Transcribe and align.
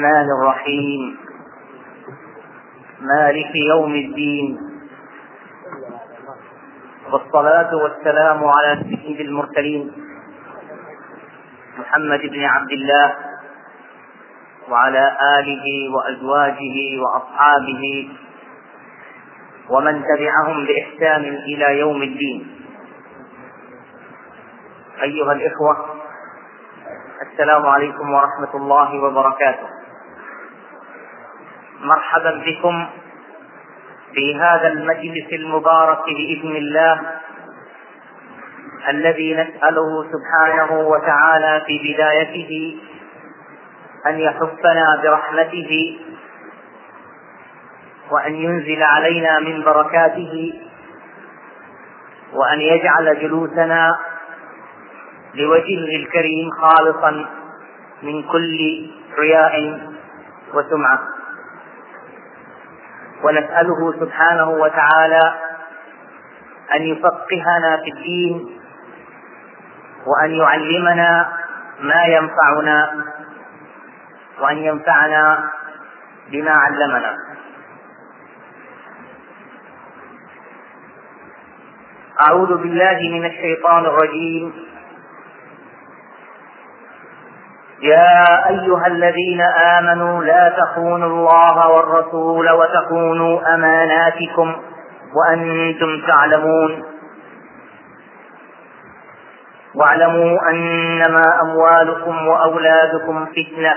الرحمن 0.00 0.28
الرحيم. 0.40 1.16
مالك 3.00 3.52
يوم 3.56 3.94
الدين. 3.94 4.58
والصلاة 7.12 7.76
والسلام 7.76 8.44
على 8.44 8.70
سيد 8.88 9.20
المرسلين 9.20 9.92
محمد 11.78 12.20
بن 12.20 12.44
عبد 12.44 12.72
الله 12.72 13.14
وعلى 14.68 15.04
آله 15.38 15.66
وأزواجه 15.94 16.76
وأصحابه 17.02 18.08
ومن 19.70 20.04
تبعهم 20.04 20.66
بإحسان 20.66 21.24
إلى 21.24 21.78
يوم 21.78 22.02
الدين. 22.02 22.40
أيها 25.02 25.32
الإخوة 25.32 25.76
السلام 27.22 27.66
عليكم 27.66 28.12
ورحمة 28.12 28.52
الله 28.54 29.02
وبركاته. 29.04 29.79
مرحبا 31.80 32.42
بكم 32.46 32.86
في 34.14 34.36
هذا 34.36 34.68
المجلس 34.68 35.32
المبارك 35.32 35.98
بإذن 36.06 36.56
الله 36.56 37.00
الذي 38.88 39.34
نسأله 39.34 40.04
سبحانه 40.12 40.72
وتعالى 40.80 41.62
في 41.66 41.78
بدايته 41.78 42.78
أن 44.06 44.20
يحفنا 44.20 45.00
برحمته 45.02 45.98
وأن 48.10 48.34
ينزل 48.34 48.82
علينا 48.82 49.38
من 49.40 49.62
بركاته 49.62 50.52
وأن 52.32 52.60
يجعل 52.60 53.20
جلوسنا 53.20 53.98
لوجهه 55.34 55.96
الكريم 55.96 56.50
خالصا 56.50 57.26
من 58.02 58.22
كل 58.22 58.86
رياء 59.18 59.80
وسمعة. 60.54 61.19
ونسأله 63.24 63.92
سبحانه 64.00 64.48
وتعالى 64.50 65.34
أن 66.76 66.82
يفقهنا 66.82 67.76
في 67.84 67.90
الدين 67.90 68.60
وأن 70.06 70.30
يعلمنا 70.30 71.32
ما 71.80 72.04
ينفعنا 72.04 73.04
وأن 74.40 74.56
ينفعنا 74.56 75.50
بما 76.32 76.50
علمنا. 76.50 77.16
أعوذ 82.28 82.56
بالله 82.56 82.98
من 83.12 83.24
الشيطان 83.24 83.86
الرجيم. 83.86 84.52
يا 87.82 88.48
أيها 88.48 88.86
الذين 88.86 89.40
آمنوا 89.40 90.24
لا 90.24 90.56
تخونوا 90.58 91.08
الله 91.08 91.68
والرسول 91.68 92.50
وتخونوا 92.50 93.54
أماناتكم 93.54 94.56
وأنتم 95.16 96.06
تعلمون. 96.06 96.84
واعلموا 99.74 100.50
أنما 100.50 101.40
أموالكم 101.42 102.26
وأولادكم 102.28 103.26
فتنة 103.26 103.74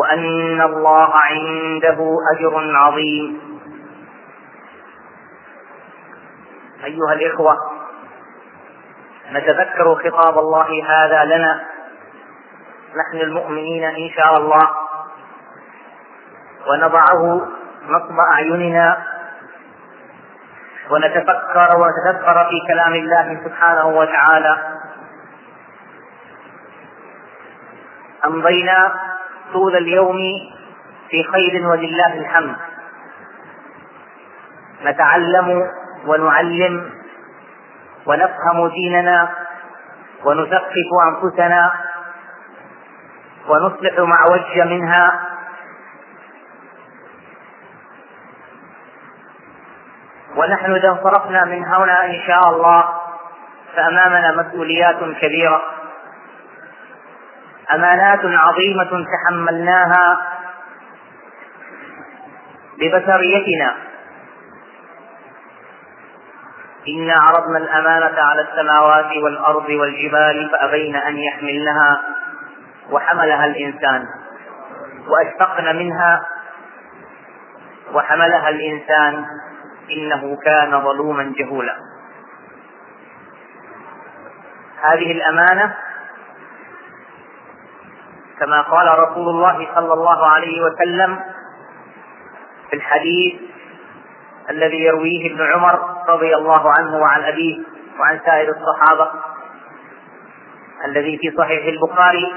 وأن 0.00 0.60
الله 0.60 1.08
عنده 1.14 1.98
أجر 2.34 2.76
عظيم. 2.76 3.40
أيها 6.84 7.12
الإخوة 7.12 7.56
نتذكر 9.32 9.94
خطاب 9.94 10.38
الله 10.38 10.66
هذا 10.88 11.24
لنا 11.24 11.73
نحن 12.96 13.16
المؤمنين 13.16 13.84
إن 13.84 14.10
شاء 14.16 14.36
الله. 14.36 14.70
ونضعه 16.70 17.48
نصب 17.88 18.18
أعيننا. 18.32 18.98
ونتفكر 20.90 21.68
ونتدبر 21.76 22.48
في 22.50 22.58
كلام 22.68 22.92
الله 22.94 23.40
سبحانه 23.44 23.86
وتعالى. 23.86 24.58
أمضينا 28.26 28.94
طول 29.52 29.76
اليوم 29.76 30.18
في 31.10 31.24
خير 31.32 31.66
ولله 31.66 32.14
الحمد. 32.14 32.56
نتعلم 34.84 35.70
ونعلم 36.06 36.90
ونفهم 38.06 38.68
ديننا 38.68 39.28
ونثقف 40.24 40.88
أنفسنا 41.08 41.72
ونصلح 43.48 43.98
ما 43.98 44.32
وج 44.32 44.60
منها. 44.60 45.20
ونحن 50.36 50.74
إذا 50.74 50.88
انصرفنا 50.88 51.44
من 51.44 51.64
هنا 51.64 52.04
إن 52.06 52.20
شاء 52.26 52.48
الله 52.50 52.84
فأمامنا 53.76 54.32
مسؤوليات 54.32 54.98
كبيرة. 55.20 55.62
أمانات 57.74 58.20
عظيمة 58.24 59.04
تحملناها 59.14 60.26
ببشريتنا. 62.78 63.74
إنا 66.88 67.14
عرضنا 67.20 67.58
الأمانة 67.58 68.20
على 68.20 68.40
السماوات 68.40 69.16
والأرض 69.24 69.68
والجبال 69.68 70.50
فأبين 70.52 70.96
أن 70.96 71.16
يحملنها. 71.16 72.00
وحملها 72.90 73.44
الإنسان. 73.46 74.06
وأشفقن 75.08 75.76
منها. 75.76 76.26
وحملها 77.92 78.48
الإنسان. 78.48 79.24
إنه 79.90 80.36
كان 80.36 80.80
ظلوما 80.80 81.32
جهولا. 81.38 81.76
هذه 84.82 85.12
الأمانة 85.12 85.74
كما 88.40 88.60
قال 88.60 88.98
رسول 88.98 89.28
الله 89.28 89.68
صلى 89.74 89.92
الله 89.92 90.26
عليه 90.26 90.62
وسلم 90.62 91.20
في 92.70 92.76
الحديث 92.76 93.34
الذي 94.50 94.84
يرويه 94.84 95.32
ابن 95.32 95.52
عمر 95.52 95.80
رضي 96.08 96.36
الله 96.36 96.72
عنه 96.78 96.96
وعن 96.96 97.24
أبيه 97.24 97.58
وعن 98.00 98.20
سائر 98.26 98.48
الصحابة 98.56 99.10
الذي 100.84 101.18
في 101.18 101.36
صحيح 101.38 101.64
البخاري 101.64 102.34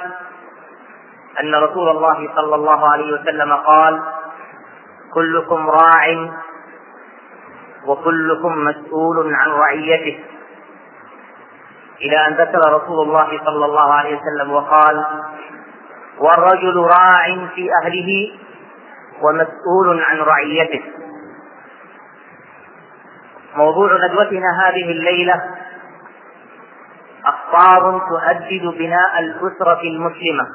أن 1.43 1.55
رسول 1.55 1.89
الله 1.89 2.29
صلى 2.35 2.55
الله 2.55 2.91
عليه 2.91 3.13
وسلم 3.13 3.53
قال 3.53 4.01
كلكم 5.13 5.69
راع 5.69 6.29
وكلكم 7.85 8.63
مسؤول 8.63 9.35
عن 9.35 9.49
رعيته. 9.49 10.19
إلى 12.01 12.27
أن 12.27 12.33
ذكر 12.33 12.59
رسول 12.73 13.07
الله 13.07 13.29
صلى 13.45 13.65
الله 13.65 13.93
عليه 13.93 14.19
وسلم 14.19 14.51
وقال 14.53 15.05
والرجل 16.19 16.77
راع 16.77 17.47
في 17.55 17.69
أهله 17.83 18.39
ومسؤول 19.21 20.03
عن 20.03 20.17
رعيته. 20.17 20.83
موضوع 23.55 23.89
ندوتنا 24.07 24.47
هذه 24.63 24.91
الليلة 24.91 25.41
أخطار 27.25 28.01
تهدد 28.09 28.65
بناء 28.77 29.19
الأسرة 29.19 29.81
المسلمة. 29.81 30.47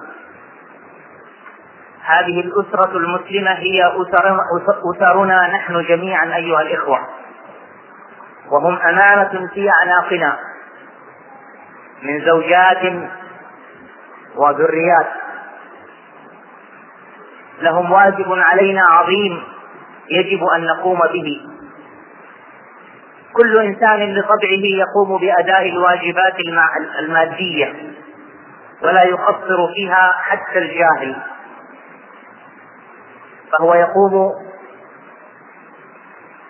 هذه 2.04 2.40
الأسرة 2.40 2.96
المسلمة 2.96 3.50
هي 3.50 3.86
أسر 3.86 4.46
أسرنا 4.96 5.46
نحن 5.46 5.82
جميعا 5.82 6.36
أيها 6.36 6.60
الإخوة. 6.60 6.98
وهم 8.50 8.78
أمانة 8.78 9.48
في 9.54 9.70
أعناقنا 9.70 10.38
من 12.02 12.24
زوجات 12.24 13.10
وذريات. 14.36 15.06
لهم 17.60 17.92
واجب 17.92 18.32
علينا 18.32 18.82
عظيم 18.88 19.42
يجب 20.10 20.44
أن 20.44 20.64
نقوم 20.64 20.98
به. 20.98 21.40
كل 23.32 23.58
إنسان 23.58 24.14
بطبعه 24.14 24.64
يقوم 24.64 25.20
بأداء 25.20 25.68
الواجبات 25.68 26.36
المادية 26.98 27.74
ولا 28.82 29.02
يقصر 29.02 29.72
فيها 29.74 30.12
حتى 30.22 30.58
الجاهل. 30.58 31.31
فهو 33.52 33.74
يقوم 33.74 34.32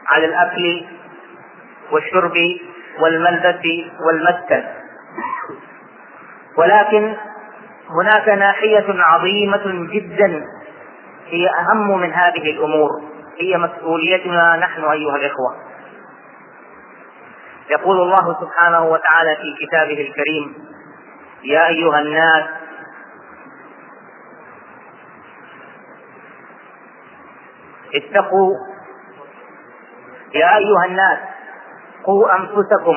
على 0.09 0.27
الأكل 0.27 0.85
والشرب 1.93 2.35
والملبس 3.01 3.61
والمسكن. 4.07 4.65
ولكن 6.57 7.17
هناك 7.91 8.29
ناحية 8.29 8.85
عظيمة 8.89 9.89
جدا 9.93 10.45
هي 11.27 11.49
أهم 11.49 12.01
من 12.01 12.13
هذه 12.13 12.51
الأمور. 12.51 12.89
هي 13.41 13.59
مسؤوليتنا 13.59 14.57
نحن 14.57 14.85
أيها 14.85 15.17
الإخوة. 15.17 15.57
يقول 17.71 18.01
الله 18.01 18.41
سبحانه 18.41 18.85
وتعالى 18.85 19.37
في 19.37 19.67
كتابه 19.67 20.01
الكريم 20.09 20.55
يا 21.45 21.69
أيها 21.69 22.01
الناس 22.01 22.45
اتقوا 27.95 28.55
يا 30.35 30.57
أيها 30.57 30.85
الناس 30.85 31.19
قوا 32.05 32.37
أنفسكم. 32.37 32.97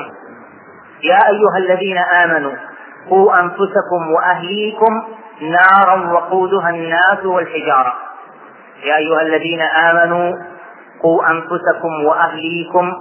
يا 1.02 1.18
أيها 1.28 1.56
الذين 1.58 1.98
آمنوا 1.98 2.52
قوا 3.10 3.40
أنفسكم 3.40 4.12
وأهليكم 4.16 5.02
نارا 5.40 6.12
وقودها 6.12 6.70
الناس 6.70 7.24
والحجارة. 7.24 7.94
يا 8.84 8.96
أيها 8.96 9.22
الذين 9.22 9.60
آمنوا 9.62 10.32
قوا 11.02 11.30
أنفسكم 11.30 12.04
وأهليكم 12.04 12.92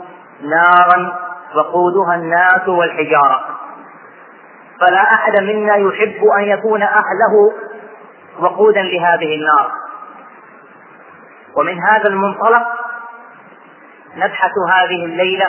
نارا 0.42 1.20
وقودها 1.56 2.16
الناس 2.16 2.68
والحجارة. 2.68 3.42
فلا 4.80 5.02
أحد 5.02 5.44
منا 5.44 5.76
يحب 5.76 6.26
أن 6.40 6.44
يكون 6.44 6.82
أهله 6.82 7.54
وقودا 8.40 8.82
لهذه 8.82 9.36
النار. 9.36 9.85
ومن 11.56 11.84
هذا 11.84 12.10
المنطلق 12.10 12.68
نبحث 14.16 14.52
هذه 14.69 15.06
الليلة 15.06 15.48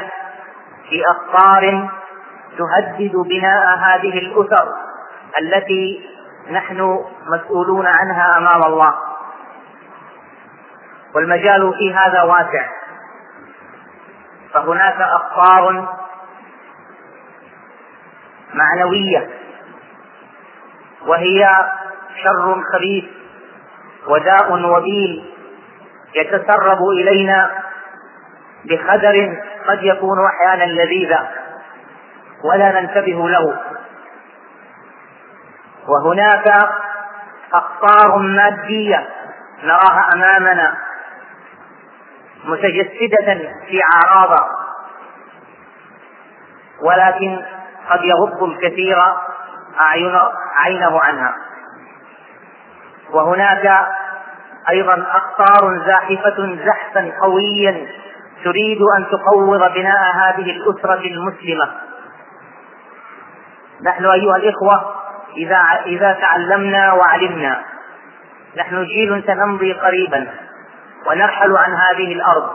في 0.90 1.02
أخطار 1.06 1.88
تهدد 2.58 3.16
بناء 3.16 3.78
هذه 3.78 4.18
الأسر 4.18 4.68
التي 5.40 6.10
نحن 6.50 7.04
مسؤولون 7.26 7.86
عنها 7.86 8.38
أمام 8.38 8.62
الله. 8.62 8.94
والمجال 11.14 11.74
في 11.78 11.94
هذا 11.94 12.22
واسع. 12.22 12.66
فهناك 14.54 15.00
أخطار 15.00 15.96
معنوية 18.54 19.30
وهي 21.06 21.48
شر 22.22 22.62
خبيث 22.72 23.04
وداء 24.06 24.52
وبيل. 24.52 25.35
يتسرب 26.14 26.78
إلينا 26.88 27.50
بخدر 28.64 29.42
قد 29.68 29.82
يكون 29.82 30.18
أحيانا 30.26 30.64
لذيذا 30.64 31.30
ولا 32.44 32.80
ننتبه 32.80 33.28
له. 33.28 33.58
وهناك 35.88 36.68
أخطار 37.52 38.18
مادية 38.18 39.08
نراها 39.62 40.12
أمامنا 40.12 40.76
متجسدة 42.44 43.34
في 43.66 43.80
أعراض 43.94 44.48
ولكن 46.82 47.44
قد 47.90 48.00
يغض 48.04 48.42
الكثير 48.42 48.96
عينه 50.56 51.00
عنها. 51.00 51.34
وهناك 53.10 53.88
أيضا 54.70 55.06
أخطار 55.10 55.86
زاحفة 55.86 56.58
زحفا 56.66 57.12
قويا 57.22 57.86
تريد 58.44 58.78
أن 58.98 59.06
تقوض 59.06 59.72
بناء 59.72 60.14
هذه 60.14 60.50
الأسرة 60.50 61.00
المسلمة. 61.00 61.70
نحن 63.82 64.04
أيها 64.06 64.36
الإخوة 64.36 64.94
إذا 65.36 65.58
إذا 65.86 66.12
تعلمنا 66.12 66.92
وعلمنا 66.92 67.60
نحن 68.56 68.84
جيل 68.84 69.24
سنمضي 69.26 69.72
قريبا 69.72 70.26
ونرحل 71.06 71.56
عن 71.56 71.72
هذه 71.74 72.12
الأرض 72.12 72.50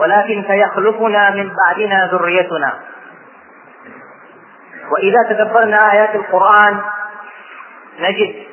ولكن 0.00 0.44
سيخلفنا 0.48 1.30
من 1.30 1.50
بعدنا 1.56 2.06
ذريتنا. 2.12 2.72
وإذا 4.90 5.22
تدبرنا 5.28 5.92
آيات 5.92 6.14
القرآن 6.14 6.80
نجد 8.00 8.47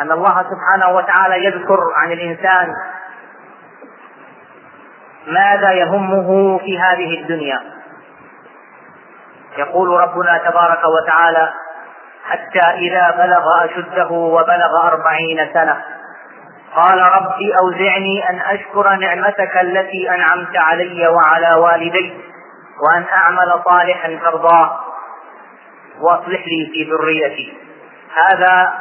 أن 0.00 0.12
الله 0.12 0.46
سبحانه 0.50 0.88
وتعالى 0.96 1.44
يذكر 1.44 1.78
عن 1.96 2.12
الإنسان 2.12 2.72
ماذا 5.26 5.72
يهمه 5.72 6.58
في 6.58 6.78
هذه 6.78 7.20
الدنيا. 7.20 7.60
يقول 9.58 9.88
ربنا 9.88 10.38
تبارك 10.38 10.80
وتعالى 10.84 11.52
حتى 12.24 12.60
إذا 12.60 13.10
بلغ 13.10 13.64
أشده 13.64 14.10
وبلغ 14.10 14.86
أربعين 14.86 15.50
سنة 15.54 15.84
قال 16.76 16.98
رب 17.00 17.36
أوزعني 17.62 18.30
أن 18.30 18.40
أشكر 18.40 18.96
نعمتك 18.96 19.56
التي 19.60 20.10
أنعمت 20.10 20.56
علي 20.56 21.08
وعلى 21.08 21.54
والدي 21.54 22.20
وأن 22.80 23.04
أعمل 23.12 23.62
صالحا 23.64 24.18
ترضاه 24.24 24.80
وأصلح 26.00 26.40
لي 26.46 26.70
في 26.72 26.90
ذريتي. 26.90 27.58
هذا 28.14 28.72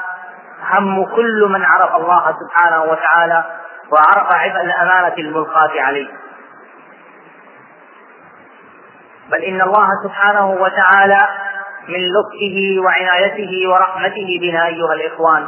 هم 0.64 1.06
كل 1.16 1.48
من 1.50 1.66
عرف 1.66 1.96
الله 1.96 2.36
سبحانه 2.40 2.84
وتعالى 2.84 3.44
وعرف 3.92 4.34
عبء 4.34 4.62
الأمانة 4.62 5.14
الملقاة 5.18 5.82
عليه. 5.82 6.08
بل 9.32 9.44
إن 9.44 9.62
الله 9.62 9.88
سبحانه 10.04 10.50
وتعالى 10.52 11.28
من 11.88 12.00
لطفه 12.00 12.82
وعنايته 12.86 13.70
ورحمته 13.70 14.28
بنا 14.42 14.66
أيها 14.66 14.94
الإخوان 14.94 15.48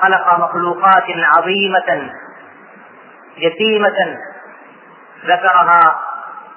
خلق 0.00 0.38
مخلوقات 0.38 1.04
عظيمة 1.08 2.10
جسيمة 3.38 4.18
ذكرها 5.24 6.00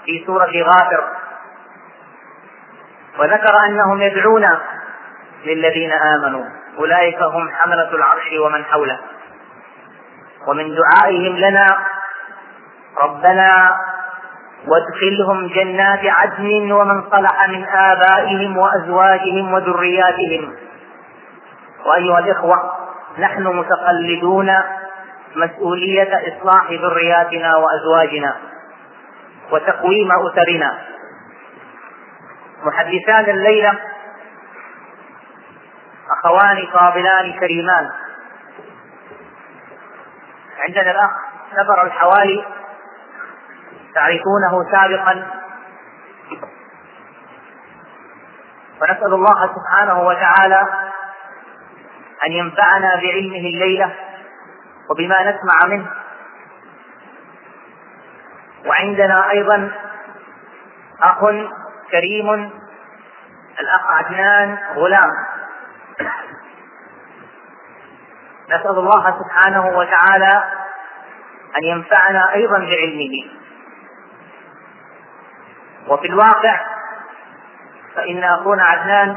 في 0.06 0.24
سورة 0.26 0.52
غافر. 0.64 1.04
وذكر 3.20 3.58
أنهم 3.70 4.02
يدعون 4.02 4.50
للذين 5.46 5.92
آمنوا. 5.92 6.61
أولئك 6.82 7.22
هم 7.22 7.50
حملة 7.50 7.90
العرش 7.96 8.32
ومن 8.46 8.66
حوله. 8.66 9.00
ومن 10.48 10.76
دعائهم 10.76 11.38
لنا 11.38 11.68
ربنا 13.04 13.78
وادخلهم 14.68 15.48
جنات 15.48 16.00
عدن 16.06 16.72
ومن 16.72 17.04
صلح 17.12 17.50
من 17.50 17.66
آبائهم 17.66 18.58
وأزواجهم 18.58 19.54
وذرياتهم. 19.54 20.56
وأيها 21.86 22.20
الإخوة 22.20 22.72
نحن 23.20 23.44
متقلدون 23.44 24.52
مسؤولية 25.36 26.10
إصلاح 26.14 26.72
ذرياتنا 26.72 27.56
وأزواجنا 27.56 28.36
وتقويم 29.52 30.10
أسرنا. 30.12 30.78
محدثان 32.64 33.30
الليلة 33.30 33.74
أخوان 36.12 36.68
فاضلان 36.74 37.40
كريمان. 37.40 37.90
عندنا 40.60 40.92
الأخ 40.92 41.12
سفر 41.52 41.84
الحوالي 41.84 42.46
تعرفونه 43.96 44.72
سابقا. 44.72 45.28
ونسأل 48.82 49.14
الله 49.14 49.56
سبحانه 49.56 50.02
وتعالى 50.02 50.68
أن 52.28 52.32
ينفعنا 52.32 52.96
بعلمه 52.96 53.46
الليلة 53.54 53.96
وبما 54.90 55.22
نسمع 55.22 55.68
منه. 55.68 55.92
وعندنا 58.66 59.30
أيضا 59.32 59.72
أخ 61.02 61.20
كريم 61.92 62.52
الأخ 63.60 63.92
عدنان 63.92 64.58
غلام. 64.76 65.31
نسأل 68.52 68.78
الله 68.78 69.20
سبحانه 69.20 69.78
وتعالى 69.78 70.44
أن 71.58 71.64
ينفعنا 71.64 72.34
أيضا 72.34 72.58
بعلمه. 72.58 73.42
وفي 75.88 76.08
الواقع 76.08 76.60
فإن 77.96 78.24
أخونا 78.24 78.64
عدنان 78.64 79.16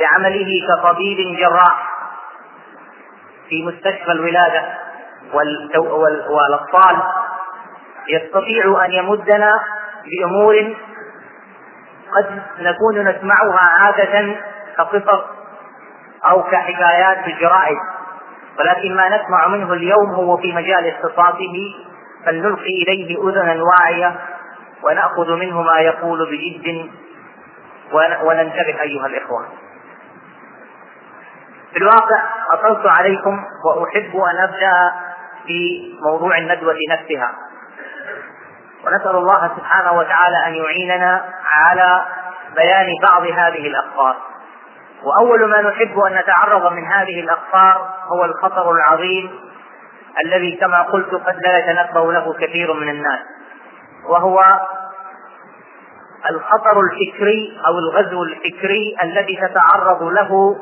بعمله 0.00 0.48
كطبيب 0.68 1.36
جراح 1.38 1.88
في 3.48 3.62
مستشفى 3.66 4.12
الولادة 4.12 4.62
والأطفال 6.28 7.02
يستطيع 8.08 8.84
أن 8.84 8.92
يمدنا 8.92 9.52
بأمور 10.04 10.76
قد 12.16 12.42
نكون 12.58 13.08
نسمعها 13.08 13.60
عادة 13.60 14.36
كقصص 14.76 15.37
أو 16.24 16.42
كحكايات 16.42 17.26
الجرائد. 17.26 17.78
ولكن 18.58 18.96
ما 18.96 19.08
نسمع 19.08 19.48
منه 19.48 19.72
اليوم 19.72 20.10
هو 20.14 20.36
في 20.36 20.52
مجال 20.52 20.86
اختصاصه 20.86 21.74
فلنلقي 22.26 22.82
إليه 22.82 23.16
أذنا 23.28 23.62
واعية 23.62 24.20
ونأخذ 24.82 25.36
منه 25.36 25.62
ما 25.62 25.80
يقول 25.80 26.26
بجد 26.30 26.90
وننتبه 28.22 28.80
أيها 28.80 29.06
الإخوة. 29.06 29.46
في 31.72 31.78
الواقع 31.78 32.22
أطلت 32.50 32.86
عليكم 32.86 33.44
وأحب 33.64 34.16
أن 34.16 34.36
أبدأ 34.48 34.92
في 35.46 35.92
موضوع 36.02 36.38
الندوة 36.38 36.76
نفسها. 36.90 37.32
ونسأل 38.86 39.16
الله 39.16 39.50
سبحانه 39.56 39.92
وتعالى 39.92 40.36
أن 40.46 40.54
يعيننا 40.54 41.24
على 41.44 42.04
بيان 42.56 42.86
بعض 43.02 43.22
هذه 43.22 43.66
الأخبار. 43.66 44.16
وأول 45.02 45.50
ما 45.50 45.60
نحب 45.62 45.98
أن 45.98 46.18
نتعرض 46.18 46.72
من 46.72 46.84
هذه 46.84 47.20
الأخطار 47.20 47.90
هو 48.06 48.24
الخطر 48.24 48.72
العظيم 48.72 49.30
الذي 50.24 50.56
كما 50.56 50.82
قلت 50.82 51.14
قد 51.14 51.36
لا 51.46 51.58
يتنبه 51.58 52.12
له 52.12 52.32
كثير 52.32 52.72
من 52.72 52.88
الناس 52.88 53.20
وهو 54.08 54.40
الخطر 56.30 56.80
الفكري 56.80 57.60
أو 57.66 57.78
الغزو 57.78 58.22
الفكري 58.22 58.96
الذي 59.02 59.36
تتعرض 59.36 60.02
له 60.02 60.56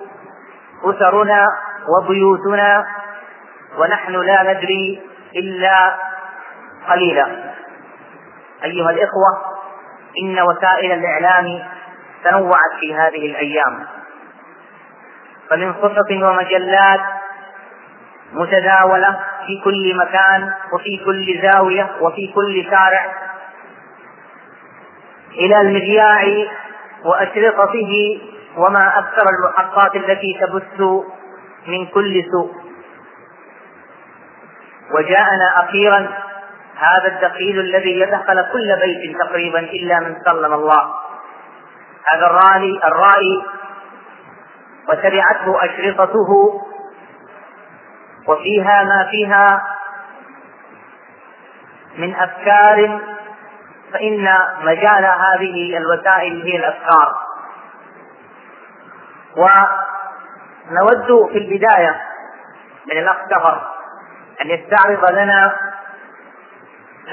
أسرنا 0.85 1.47
وبيوتنا 1.89 2.87
ونحن 3.79 4.13
لا 4.13 4.43
ندري 4.43 5.03
إلا 5.37 5.97
قليلا. 6.89 7.27
أيها 8.65 8.91
الإخوة 8.91 9.57
إن 10.23 10.41
وسائل 10.41 10.93
الإعلام 10.93 11.63
تنوعت 12.25 12.73
في 12.81 12.95
هذه 12.95 13.31
الأيام. 13.31 13.87
فمن 15.51 15.75
صحف 15.83 16.11
ومجلات 16.11 17.01
متداولة 18.33 19.21
في 19.47 19.61
كل 19.65 19.97
مكان 19.97 20.53
وفي 20.73 21.05
كل 21.05 21.41
زاوية 21.43 21.91
وفي 22.01 22.33
كل 22.35 22.65
شارع 22.71 23.13
إلى 25.33 25.61
المذياع 25.61 26.47
واشرطته 27.05 28.21
وما 28.57 28.99
أكثر 28.99 29.25
المحطات 29.39 29.97
التي 29.97 30.39
تبث 30.41 30.81
من 31.67 31.87
كل 31.87 32.25
سوء. 32.33 32.55
وجاءنا 34.95 35.65
أخيرا 35.65 36.09
هذا 36.77 37.07
الدخيل 37.07 37.61
الذي 37.61 38.01
يدخل 38.01 38.47
كل 38.53 38.77
بيت 38.81 39.19
تقريبا 39.19 39.59
إلا 39.59 40.01
من 40.01 40.17
سلم 40.25 40.53
الله. 40.53 40.95
هذا 42.13 42.27
الرائي 42.27 42.81
الرائي 42.85 43.43
وتبعته 44.89 45.65
أشرطته 45.65 46.63
وفيها 48.29 48.83
ما 48.85 49.09
فيها 49.11 49.77
من 51.99 52.15
أفكار 52.15 53.01
فإن 53.93 54.29
مجال 54.61 55.05
هذه 55.05 55.77
الوسائل 55.77 56.43
هي 56.43 56.57
الأفكار. 56.57 57.15
ونود 59.37 61.29
في 61.33 61.39
البداية 61.39 62.03
من 62.87 62.99
الأخ 62.99 63.17
سفر 63.31 63.71
أن 64.43 64.51
يستعرض 64.51 65.11
لنا 65.13 65.57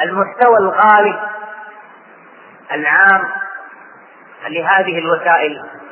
المحتوى 0.03 0.57
الغالب 0.57 1.19
العام 2.71 3.29
لهذه 4.47 4.99
الوسائل. 4.99 5.82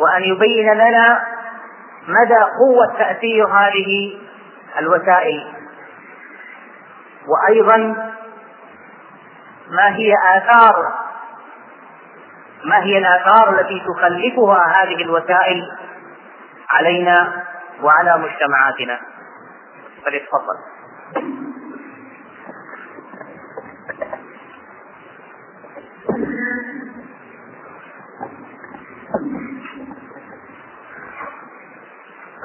وأن 0.00 0.22
يبين 0.22 0.74
لنا 0.74 1.26
مدى 2.08 2.40
قوة 2.58 2.98
تأثير 2.98 3.46
هذه 3.46 4.18
الوسائل. 4.78 5.52
وأيضا 7.28 7.76
ما 9.70 9.88
هي 9.96 10.14
آثار 10.36 11.00
ما 12.64 12.82
هي 12.82 12.98
الآثار 12.98 13.60
التي 13.60 13.82
تخلفها 13.88 14.82
هذه 14.82 15.02
الوسائل 15.02 15.72
علينا 16.70 17.44
وعلى 17.82 18.18
مجتمعاتنا؟ 18.18 19.00
فليتفضل. 20.04 20.79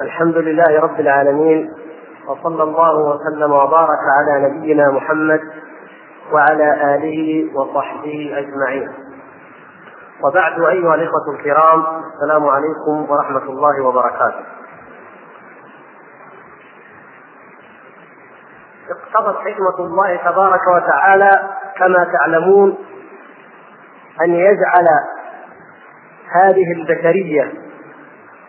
الحمد 0.06 0.36
لله 0.36 0.80
رب 0.80 1.00
العالمين 1.00 1.72
وصلى 2.28 2.62
الله 2.62 2.94
وسلم 2.98 3.52
وبارك 3.52 3.98
على 4.18 4.48
نبينا 4.48 4.90
محمد 4.90 5.40
وعلى 6.32 6.94
آله 6.94 7.50
وصحبه 7.58 8.32
أجمعين. 8.38 8.92
وبعد 10.24 10.60
أيها 10.60 10.94
الإخوة 10.94 11.34
الكرام 11.34 11.84
السلام 12.14 12.46
عليكم 12.46 13.10
ورحمة 13.10 13.42
الله 13.42 13.84
وبركاته. 13.86 14.44
اقتضت 18.90 19.36
حكمة 19.36 19.86
الله 19.86 20.16
تبارك 20.16 20.66
وتعالى 20.74 21.30
كما 21.78 22.06
تعلمون 22.12 22.78
أن 24.24 24.34
يجعل 24.34 24.86
هذه 26.32 26.72
البشرية 26.76 27.65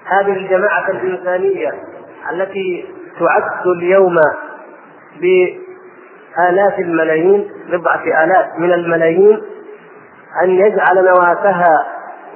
هذه 0.08 0.34
الجماعة 0.34 0.90
الإنسانية 0.90 1.72
التي 2.32 2.86
تعد 3.20 3.68
اليوم 3.68 4.16
بآلاف 5.22 6.80
الملايين 6.80 7.50
بضعة 7.70 8.24
آلاف 8.24 8.46
من 8.58 8.74
الملايين 8.74 9.42
أن 10.44 10.50
يجعل 10.50 11.06
نواتها 11.06 11.86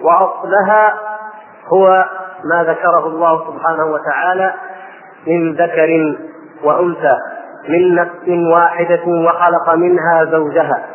وأصلها 0.01 0.93
هو 1.67 2.05
ما 2.43 2.63
ذكره 2.63 3.07
الله 3.07 3.37
سبحانه 3.47 3.85
وتعالى 3.85 4.53
من 5.27 5.53
ذكر 5.53 6.15
وأنثى 6.63 7.17
من 7.69 7.95
نفس 7.95 8.27
واحدة 8.53 9.01
وخلق 9.05 9.75
منها 9.75 10.25
زوجها. 10.31 10.85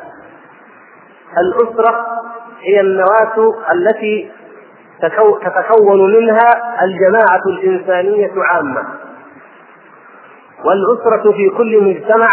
الأسرة 1.39 2.07
هي 2.63 2.81
النواة 2.81 3.55
التي 3.73 4.31
تتكون 5.01 6.13
منها 6.13 6.51
الجماعة 6.85 7.41
الإنسانية 7.47 8.33
عامة. 8.37 8.85
والأسرة 10.65 11.33
في 11.33 11.51
كل 11.57 11.85
مجتمع 11.85 12.29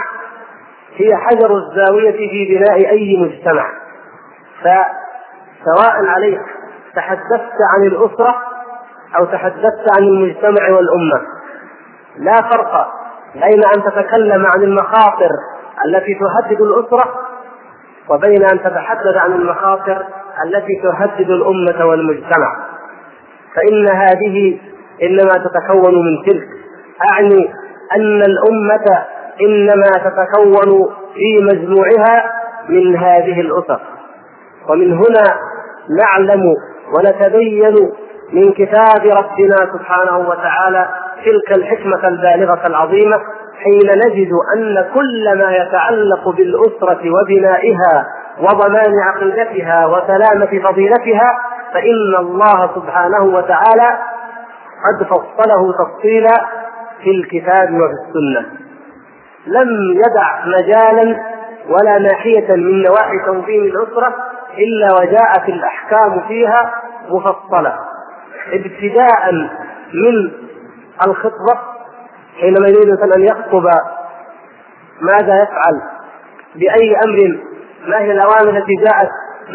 هي 0.95 1.15
حجر 1.15 1.57
الزاوية 1.57 2.11
في 2.11 2.55
بناء 2.55 2.89
أي 2.89 3.17
مجتمع. 3.17 3.69
فسواء 4.61 6.05
عليك 6.05 6.41
تحدثت 6.95 7.57
عن 7.75 7.83
الأسرة 7.87 8.35
أو 9.17 9.25
تحدثت 9.25 9.85
عن 9.97 10.03
المجتمع 10.03 10.69
والأمة 10.69 11.21
لا 12.17 12.35
فرق 12.35 12.93
بين 13.33 13.61
أن 13.75 13.83
تتكلم 13.83 14.45
عن 14.55 14.63
المخاطر 14.63 15.29
التي 15.85 16.19
تهدد 16.19 16.61
الأسرة 16.61 17.19
وبين 18.09 18.43
أن 18.43 18.59
تتحدث 18.63 19.17
عن 19.17 19.31
المخاطر 19.33 20.05
التي 20.45 20.81
تهدد 20.83 21.29
الأمة 21.29 21.85
والمجتمع. 21.85 22.55
فإن 23.55 23.87
هذه 23.89 24.59
إنما 25.03 25.31
تتكون 25.45 25.95
من 26.05 26.23
تلك. 26.25 26.47
أعني 27.11 27.53
أن 27.97 28.21
الأمة 28.21 29.03
إنما 29.41 29.89
تتكون 30.05 30.89
في 31.13 31.43
مجموعها 31.43 32.23
من 32.69 32.95
هذه 32.95 33.41
الأسر. 33.41 33.79
ومن 34.69 34.91
هنا 34.93 35.23
نعلم 36.01 36.55
ونتبين 36.97 37.75
من 38.33 38.51
كتاب 38.51 39.01
ربنا 39.05 39.57
سبحانه 39.73 40.17
وتعالى 40.17 40.87
تلك 41.25 41.57
الحكمة 41.57 42.07
البالغة 42.07 42.67
العظيمة 42.67 43.17
حين 43.63 43.89
نجد 44.05 44.29
أن 44.57 44.85
كل 44.93 45.37
ما 45.37 45.51
يتعلق 45.55 46.29
بالأسرة 46.29 47.01
وبنائها 47.11 48.07
وضمان 48.39 48.93
عقيدتها 49.03 49.85
وسلامة 49.87 50.69
فضيلتها 50.69 51.39
فإن 51.73 52.15
الله 52.19 52.71
سبحانه 52.75 53.23
وتعالى 53.23 53.99
قد 54.85 55.07
فصله 55.07 55.73
تفصيلا 55.73 56.45
في 57.03 57.09
الكتاب 57.09 57.73
وفي 57.73 57.93
السنة. 58.07 58.51
لم 59.47 59.69
يدع 59.93 60.45
مجالا 60.45 61.23
ولا 61.69 61.99
ناحية 61.99 62.55
من 62.55 62.83
نواحي 62.83 63.19
تنظيم 63.25 63.63
الأسرة 63.63 64.13
إلا 64.57 64.93
وجاءت 64.93 65.49
الأحكام 65.49 66.21
فيها 66.27 66.73
مفصلة. 67.09 67.73
ابتداء 68.53 69.31
من 69.93 70.31
الخطبة 71.07 71.59
حينما 72.41 72.67
يريد 72.67 72.99
أن 73.15 73.21
يخطب 73.21 73.63
ماذا 75.01 75.43
يفعل؟ 75.43 75.81
بأي 76.55 76.95
أمر 77.05 77.39
ما 77.87 77.99
هي 77.99 78.11
الأوامر 78.11 78.57
التي 78.57 78.73
جاءت؟ 78.85 79.09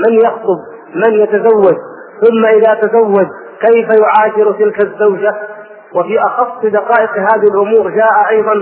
من 0.06 0.18
يخطب؟ 0.18 0.58
من 0.94 1.12
يتزوج؟ 1.12 1.76
ثم 2.24 2.46
إذا 2.46 2.74
تزوج 2.74 3.26
كيف 3.60 3.88
يعاشر 4.00 4.52
تلك 4.52 4.80
الزوجة؟ 4.80 5.34
وفي 5.94 6.20
أخص 6.20 6.64
دقائق 6.64 7.10
هذه 7.10 7.48
الأمور 7.54 7.90
جاء 7.90 8.28
أيضا 8.30 8.52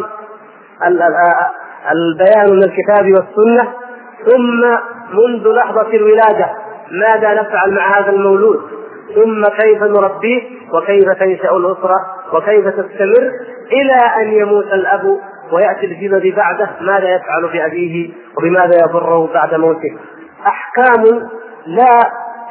البيان 1.92 2.50
من 2.50 2.62
الكتاب 2.64 3.06
والسنة. 3.12 3.72
ثم 4.26 4.60
منذ 5.12 5.48
لحظة 5.48 5.88
الولادة 5.94 6.50
ماذا 6.90 7.34
نفعل 7.34 7.74
مع 7.74 7.98
هذا 7.98 8.10
المولود؟ 8.10 8.60
ثم 9.14 9.44
كيف 9.44 9.82
نربيه؟ 9.82 10.42
وكيف 10.74 11.08
تنشأ 11.20 11.56
الأسرة؟ 11.56 11.96
وكيف 12.32 12.68
تستمر؟ 12.68 13.30
إلى 13.72 14.22
أن 14.22 14.32
يموت 14.32 14.66
الأب 14.66 15.18
ويأتي 15.52 15.86
الجدد 15.86 16.36
بعده 16.36 16.70
ماذا 16.80 17.08
يفعل 17.08 17.48
بأبيه 17.52 18.12
وبماذا 18.38 18.78
يضره 18.84 19.32
بعد 19.34 19.54
موته. 19.54 19.96
أحكام 20.46 21.04
لا 21.66 22.00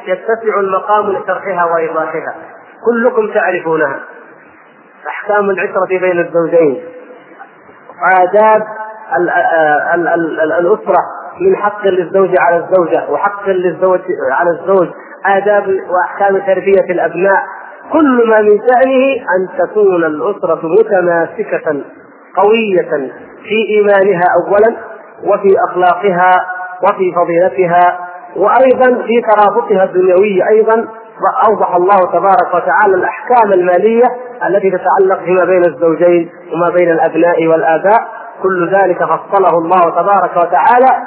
يتسع 0.06 0.60
المقام 0.60 1.12
لشرحها 1.12 1.64
وإيضاحها. 1.64 2.34
كلكم 2.86 3.32
تعرفونها. 3.34 4.00
أحكام 5.08 5.50
العشره 5.50 5.86
بين 5.86 6.18
الزوجين. 6.18 6.84
آداب 8.20 8.62
الأسرة 10.60 11.02
من 11.40 11.56
حق 11.56 11.86
للزوج 11.86 12.30
على 12.38 12.56
الزوجة 12.56 13.10
وحق 13.10 13.48
للزوج 13.48 14.00
على 14.32 14.50
الزوج. 14.50 14.88
آداب 15.26 15.80
وأحكام 15.90 16.38
تربية 16.38 16.90
الأبناء. 16.90 17.42
كل 17.92 18.28
ما 18.28 18.40
من 18.40 18.58
شأنه 18.58 19.14
أن 19.36 19.48
تكون 19.58 20.04
الأسرة 20.04 20.60
متماسكة. 20.64 21.84
قوية 22.36 23.10
في 23.42 23.56
إيمانها 23.70 24.22
أولا 24.46 24.76
وفي 25.24 25.48
أخلاقها 25.70 26.32
وفي 26.82 27.12
فضيلتها 27.16 27.98
وأيضا 28.36 29.02
في 29.02 29.22
ترابطها 29.30 29.84
الدنيوي 29.84 30.48
أيضا 30.48 30.88
أوضح 31.48 31.74
الله 31.74 31.96
تبارك 32.12 32.54
وتعالى 32.54 32.94
الأحكام 32.94 33.52
المالية 33.52 34.02
التي 34.48 34.70
تتعلق 34.70 35.24
فيما 35.24 35.44
بين 35.44 35.62
الزوجين 35.68 36.30
وما 36.52 36.68
بين 36.70 36.90
الأبناء 36.90 37.46
والآباء. 37.46 38.06
كل 38.42 38.70
ذلك 38.74 38.98
فصله 38.98 39.58
الله 39.58 39.80
تبارك 40.02 40.36
وتعالى 40.36 41.06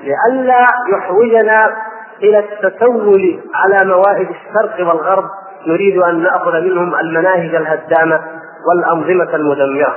لئلا 0.00 0.64
يحوجنا 0.92 1.76
إلى 2.22 2.38
التسول 2.38 3.40
على 3.54 3.88
موائد 3.88 4.28
الشرق 4.28 4.88
والغرب. 4.88 5.24
نريد 5.66 5.96
أن 6.02 6.22
نأخذ 6.22 6.52
منهم 6.60 6.94
المناهج 6.94 7.54
الهدامة 7.54 8.20
والأنظمة 8.68 9.34
المدمرة. 9.36 9.96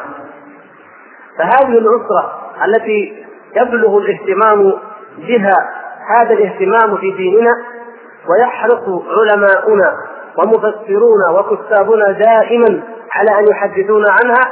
فهذه 1.40 1.78
الأسرة 1.78 2.34
التي 2.66 3.26
يبلغ 3.56 3.98
الاهتمام 3.98 4.74
بها 5.18 5.56
هذا 6.16 6.34
الاهتمام 6.34 6.98
في 6.98 7.12
ديننا 7.12 7.52
ويحرص 8.30 9.04
علماؤنا 9.18 9.94
ومفسرون 10.38 11.20
وكتابنا 11.34 12.12
دائما 12.12 12.82
على 13.16 13.40
أن 13.40 13.46
يحدثونا 13.52 14.08
عنها 14.24 14.52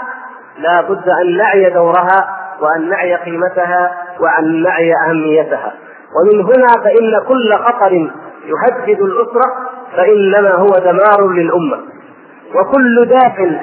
لا 0.59 0.81
بد 0.81 1.09
أن 1.09 1.37
نعي 1.37 1.69
دورها 1.69 2.37
وأن 2.61 2.89
نعي 2.89 3.15
قيمتها 3.15 3.97
وأن 4.19 4.63
نعي 4.63 4.93
أهميتها. 5.07 5.73
ومن 6.15 6.41
هنا 6.41 6.83
فإن 6.83 7.21
كل 7.27 7.53
خطر 7.53 7.91
يهدد 8.45 9.01
الأسرة 9.01 9.51
فإنما 9.97 10.55
هو 10.55 10.69
دمار 10.69 11.29
للأمة. 11.29 11.77
وكل 12.55 13.05
داخل 13.05 13.59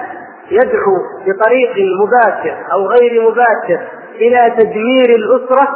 يدعو 0.51 0.97
بطريق 1.27 1.75
مباشر 2.01 2.57
أو 2.73 2.87
غير 2.87 3.23
مباشر 3.31 3.83
إلى 4.15 4.55
تدمير 4.59 5.09
الأسرة 5.09 5.69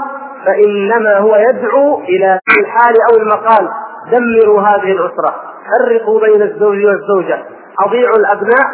فإنما 0.46 1.18
هو 1.18 1.36
يدعو 1.36 2.00
إلى 2.00 2.40
الحال 2.60 2.94
أو 3.12 3.22
المقال. 3.22 3.68
دمروا 4.12 4.60
هذه 4.62 4.92
الأسرة 4.92 5.34
فرقوا 5.70 6.20
بين 6.20 6.42
الزوج 6.42 6.84
والزوجة. 6.84 7.38
أضيعوا 7.86 8.16
الأبناء 8.16 8.66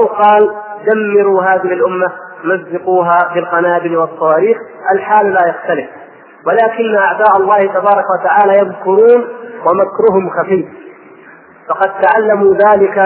أو 0.00 0.06
قال 0.06 0.50
دمروا 0.86 1.42
هذه 1.42 1.72
الأمة 1.72 2.12
مزقوها 2.44 3.18
بالقنابل 3.34 3.96
والصواريخ. 3.96 4.58
الحال 4.94 5.32
لا 5.32 5.40
يختلف. 5.48 5.86
ولكن 6.46 6.96
أعداء 6.96 7.36
الله 7.36 7.58
تبارك 7.58 8.04
وتعالى 8.20 8.52
يذكرون 8.52 9.28
ومكرهم 9.66 10.30
خفي 10.30 10.68
فقد 11.68 11.90
تعلموا 12.02 12.54
ذلك 12.54 12.98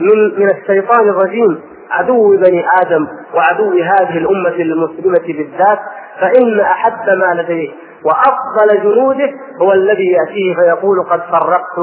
من 0.00 0.40
من 0.40 0.50
الشيطان 0.50 1.08
الرجيم. 1.08 1.69
عدو 1.92 2.36
بني 2.36 2.64
آدم 2.82 3.06
وعدو 3.34 3.70
هذه 3.70 4.18
الأمة 4.18 4.56
المسلمة 4.62 5.26
بالذات 5.26 5.78
فإن 6.20 6.60
أحب 6.60 7.18
ما 7.18 7.42
لديه 7.42 7.70
وأفضل 8.04 8.82
جنوده 8.82 9.30
هو 9.62 9.72
الذي 9.72 10.10
يأتيه 10.10 10.54
فيقول 10.54 11.02
قد 11.10 11.20
فرقت 11.20 11.78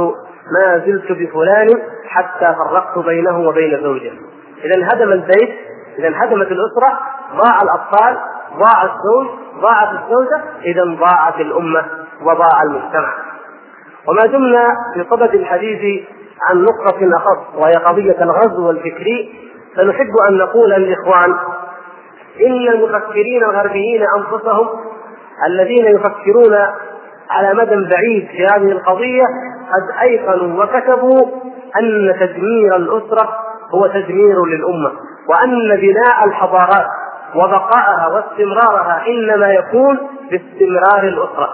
ما 0.51 0.77
زلت 0.85 1.11
بفلان 1.11 1.69
حتى 2.07 2.55
فرقت 2.55 3.05
بينه 3.05 3.39
وبين 3.39 3.79
زوجه. 3.83 4.11
اذا 4.63 4.75
انهدم 4.75 5.11
البيت 5.11 5.49
اذا 5.99 6.07
انهدمت 6.07 6.47
الأسرة 6.51 6.99
ضاع 7.35 7.61
الأطفال 7.61 8.17
ضاع 8.57 8.83
الزوج 8.83 9.27
ضاعت 9.61 9.89
الزوجة 9.89 10.41
اذا 10.65 10.83
ضاعت 10.83 11.39
الأمة 11.39 11.85
وضاع 12.21 12.63
المجتمع. 12.63 13.13
وما 14.07 14.25
دمنا 14.25 14.75
في 14.93 15.05
صدد 15.09 15.33
الحديث 15.35 16.03
عن 16.49 16.63
نقطة 16.63 17.17
أخص 17.17 17.55
وهي 17.55 17.73
قضية 17.73 18.23
الغزو 18.23 18.71
الفكري 18.71 19.46
فنحب 19.77 20.13
أن 20.29 20.37
نقول 20.37 20.69
للإخوان 20.69 21.35
إن 22.47 22.67
المفكرين 22.67 23.43
الغربيين 23.43 24.01
أنفسهم 24.17 24.67
الذين 25.47 25.85
يفكرون 25.85 26.55
على 27.29 27.53
مدى 27.53 27.89
بعيد 27.89 28.27
في 28.27 28.45
هذه 28.45 28.71
القضية 28.71 29.23
قد 29.73 30.01
أيقنوا 30.01 30.63
وكتبوا 30.63 31.25
أن 31.81 32.15
تدمير 32.19 32.75
الأسرة 32.75 33.29
هو 33.69 33.87
تدمير 33.87 34.45
للأمة 34.45 34.91
وأن 35.29 35.75
بناء 35.81 36.25
الحضارات 36.27 36.87
وبقائها 37.35 38.07
واستمرارها 38.07 39.03
إنما 39.07 39.47
يكون 39.53 39.97
باستمرار 40.31 41.03
الأسرة. 41.03 41.49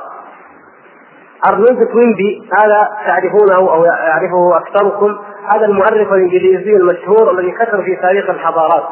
أرنولد 1.49 1.87
توينبي 1.87 2.49
هذا 2.61 2.89
تعرفونه 3.05 3.73
أو 3.73 3.85
يعرفه 3.85 4.57
أكثركم. 4.57 5.17
هذا 5.55 5.65
المؤرخ 5.65 6.11
الإنجليزي 6.11 6.75
المشهور 6.75 7.31
الذي 7.31 7.51
كتب 7.51 7.83
في 7.83 7.95
تاريخ 7.95 8.29
الحضارات. 8.29 8.83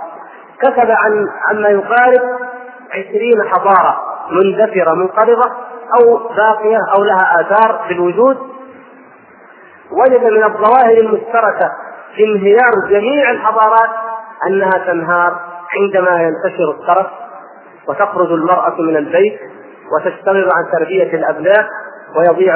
كتب 0.60 0.92
عن 0.92 1.28
عما 1.50 1.70
يقارب 1.70 2.22
عشرين 2.92 3.44
حضارة 3.44 4.02
مندثرة 4.32 4.94
منقرضة 4.94 5.52
أو 6.00 6.18
باقية 6.18 6.78
أو 6.98 7.04
لها 7.04 7.42
آثار 7.42 7.84
في 7.88 7.94
الوجود 7.94 8.38
وجد 9.92 10.24
من 10.24 10.44
الظواهر 10.44 10.98
المشتركة 10.98 11.72
في 12.16 12.24
انهيار 12.24 12.72
جميع 12.90 13.32
الحضارات 13.32 13.90
أنها 14.48 14.72
تنهار 14.88 15.40
عندما 15.80 16.22
ينتشر 16.22 16.72
الترف 16.72 17.08
وتخرج 17.88 18.32
المرأة 18.32 18.82
من 18.82 18.98
البيت 18.98 19.40
وتشتغل 19.92 20.50
عن 20.56 20.72
تربية 20.72 21.14
الأبناء 21.14 21.68
ويضيع 22.18 22.56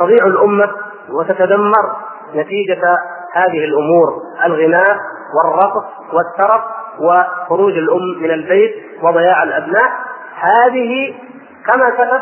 تضيع 0.00 0.26
الأمة 0.26 0.70
وتتدمر. 1.10 1.96
نتيجة 2.34 2.98
هذه 3.32 3.64
الأمور 3.64 4.22
الغناء 4.44 4.96
والرقص 5.34 5.84
والترف 6.12 6.60
وخروج 7.00 7.72
الأم 7.72 8.22
من 8.22 8.30
البيت 8.30 8.74
وضياع 9.02 9.42
الأبناء. 9.42 9.90
هذه 10.40 11.14
كما 11.66 11.90
كتب 11.90 12.20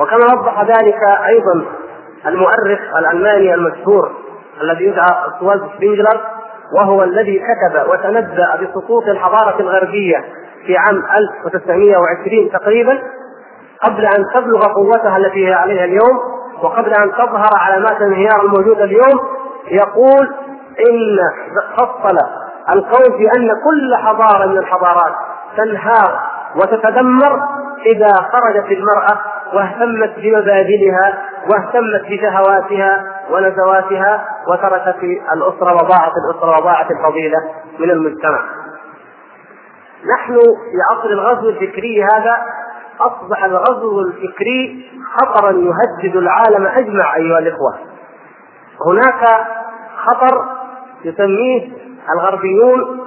وكما 0.00 0.24
وضح 0.34 0.62
ذلك 0.62 1.02
أيضا 1.26 1.64
المؤرخ 2.26 2.96
الألماني 2.96 3.54
المشهور 3.54 4.12
الذي 4.62 4.84
يدعى 4.84 5.08
سوالد 5.40 5.62
سبينجلر 5.76 6.20
وهو 6.76 7.02
الذي 7.02 7.38
كتب 7.38 7.88
وتنبأ 7.90 8.56
بسقوط 8.56 9.04
الحضارة 9.08 9.60
الغربية 9.60 10.24
في 10.66 10.76
عام 10.76 11.02
1920 11.18 12.50
تقريبا 12.52 12.98
قبل 13.82 14.04
أن 14.06 14.24
تبلغ 14.34 14.74
قوتها 14.74 15.16
التي 15.16 15.48
هي 15.48 15.52
عليها 15.52 15.84
اليوم. 15.84 16.37
وقبل 16.62 16.92
أن 16.94 17.12
تظهر 17.12 17.50
علامات 17.56 17.96
الانهيار 17.96 18.44
الموجودة 18.44 18.84
اليوم 18.84 19.20
يقول 19.70 20.34
إن 20.90 21.18
فصل 21.76 22.16
القول 22.72 23.18
في 23.18 23.38
أن 23.38 23.48
كل 23.64 23.96
حضارة 23.96 24.46
من 24.46 24.58
الحضارات 24.58 25.14
تنهار 25.56 26.20
وتتدمر 26.56 27.42
إذا 27.86 28.12
خرجت 28.32 28.72
المرأة 28.72 29.18
واهتمت 29.54 30.14
بمبادئها 30.16 31.22
واهتمت 31.50 32.02
بشهواتها 32.10 33.04
ونزواتها 33.30 34.24
وتركت 34.48 35.02
الأسرة 35.32 35.74
وضاعت 35.74 36.12
الأسرة 36.24 36.50
وضاعت 36.60 36.90
الفضيلة 36.90 37.38
من 37.78 37.90
المجتمع. 37.90 38.40
نحن 40.14 40.34
في 40.34 40.78
عصر 40.90 41.08
الغزو 41.08 41.48
الفكري 41.48 42.04
هذا 42.04 42.36
أصبح 43.00 43.44
الغزو 43.44 44.00
الفكري 44.00 44.90
خطرا 45.16 45.50
يهدد 45.50 46.16
العالم 46.16 46.66
أجمع 46.66 47.16
أيها 47.16 47.38
الإخوة. 47.38 47.74
هناك 48.86 49.46
خطر 49.96 50.44
يسميه 51.04 51.68
الغربيون 52.14 53.00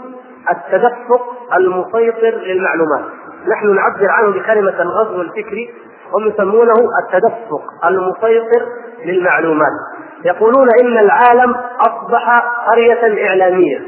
التدفق 0.51 1.21
المسيطر 1.57 2.37
للمعلومات. 2.37 3.05
نحن 3.47 3.75
نعبر 3.75 4.09
عنه 4.09 4.31
بكلمة 4.31 4.81
الغزو 4.81 5.21
الفكري 5.21 5.73
هم 6.13 6.27
يسمونه 6.27 6.73
التدفق 7.03 7.63
المسيطر 7.85 8.65
للمعلومات. 9.05 9.71
يقولون 10.25 10.67
إن 10.83 10.97
العالم 10.97 11.55
أصبح 11.79 12.43
قرية 12.67 13.27
إعلامية 13.29 13.81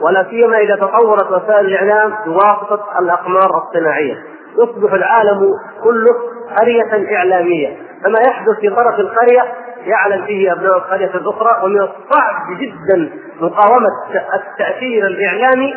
ولا 0.00 0.26
سيما 0.30 0.58
إذا 0.58 0.76
تطورت 0.76 1.30
وسائل 1.30 1.66
الإعلام 1.66 2.14
بواسطة 2.26 2.98
الأقمار 2.98 3.62
الصناعية. 3.62 4.37
يصبح 4.56 4.92
العالم 4.92 5.40
كله 5.84 6.14
قرية 6.60 7.16
إعلامية. 7.16 7.76
فما 8.04 8.18
يحدث 8.28 8.60
في 8.60 8.68
طرف 8.70 9.00
القرية 9.00 9.54
يعلم 9.86 10.26
فيه 10.26 10.52
أبناء 10.52 10.76
القرية 10.76 11.14
الأخرى 11.14 11.64
ومن 11.64 11.80
الصعب 11.80 12.58
جدا 12.60 13.10
مقاومة 13.40 13.88
التأثير 14.34 15.06
الإعلامي 15.06 15.74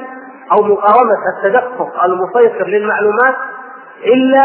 أو 0.52 0.64
مقاومة 0.64 1.18
التدفق 1.38 2.04
المسيطر 2.04 2.68
للمعلومات 2.68 3.36
إلا 4.06 4.44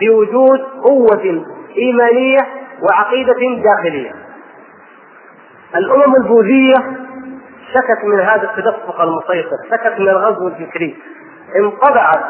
بوجود 0.00 0.60
قوة 0.82 1.44
إيمانية 1.78 2.38
وعقيدة 2.82 3.62
داخلية. 3.62 4.12
الأمم 5.76 6.14
البوذية 6.22 6.74
شكت 7.74 8.04
من 8.04 8.20
هذا 8.20 8.50
التدفق 8.50 9.00
المسيطر 9.00 9.56
شكت 9.70 10.00
من 10.00 10.08
الغزو 10.08 10.48
الفكري. 10.48 10.96
انطبعت 11.56 12.24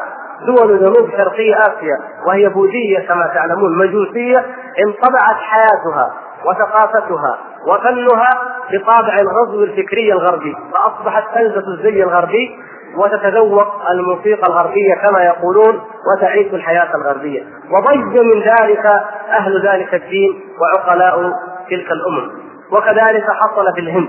دول 0.46 0.78
جنوب 0.78 1.10
شرقي 1.10 1.54
آسيا 1.54 1.98
وهي 2.26 2.48
بوذيه 2.48 2.98
كما 3.08 3.26
تعلمون 3.34 3.78
مجوسية 3.78 4.38
انطبعت 4.86 5.36
حياتها 5.36 6.14
وثقافتها 6.44 7.38
وفنها 7.66 8.30
بطابع 8.72 9.18
الغزو 9.18 9.62
الفكري 9.64 10.12
الغربي 10.12 10.56
فأصبحت 10.72 11.24
تلبس 11.34 11.64
الزي 11.78 12.02
الغربي 12.02 12.58
وتتذوق 12.96 13.90
الموسيقى 13.90 14.46
الغربية 14.48 14.94
كما 14.94 15.24
يقولون 15.24 15.80
وتعيش 16.06 16.54
الحياة 16.54 16.94
الغربية. 16.94 17.42
وضج 17.70 18.18
من 18.18 18.40
ذلك 18.40 18.86
أهل 19.30 19.68
ذلك 19.68 19.94
الدين 19.94 20.40
وعقلاء 20.60 21.32
تلك 21.70 21.86
الأمم. 21.92 22.30
وكذلك 22.72 23.24
حصل 23.24 23.74
في 23.74 23.80
الهند. 23.80 24.08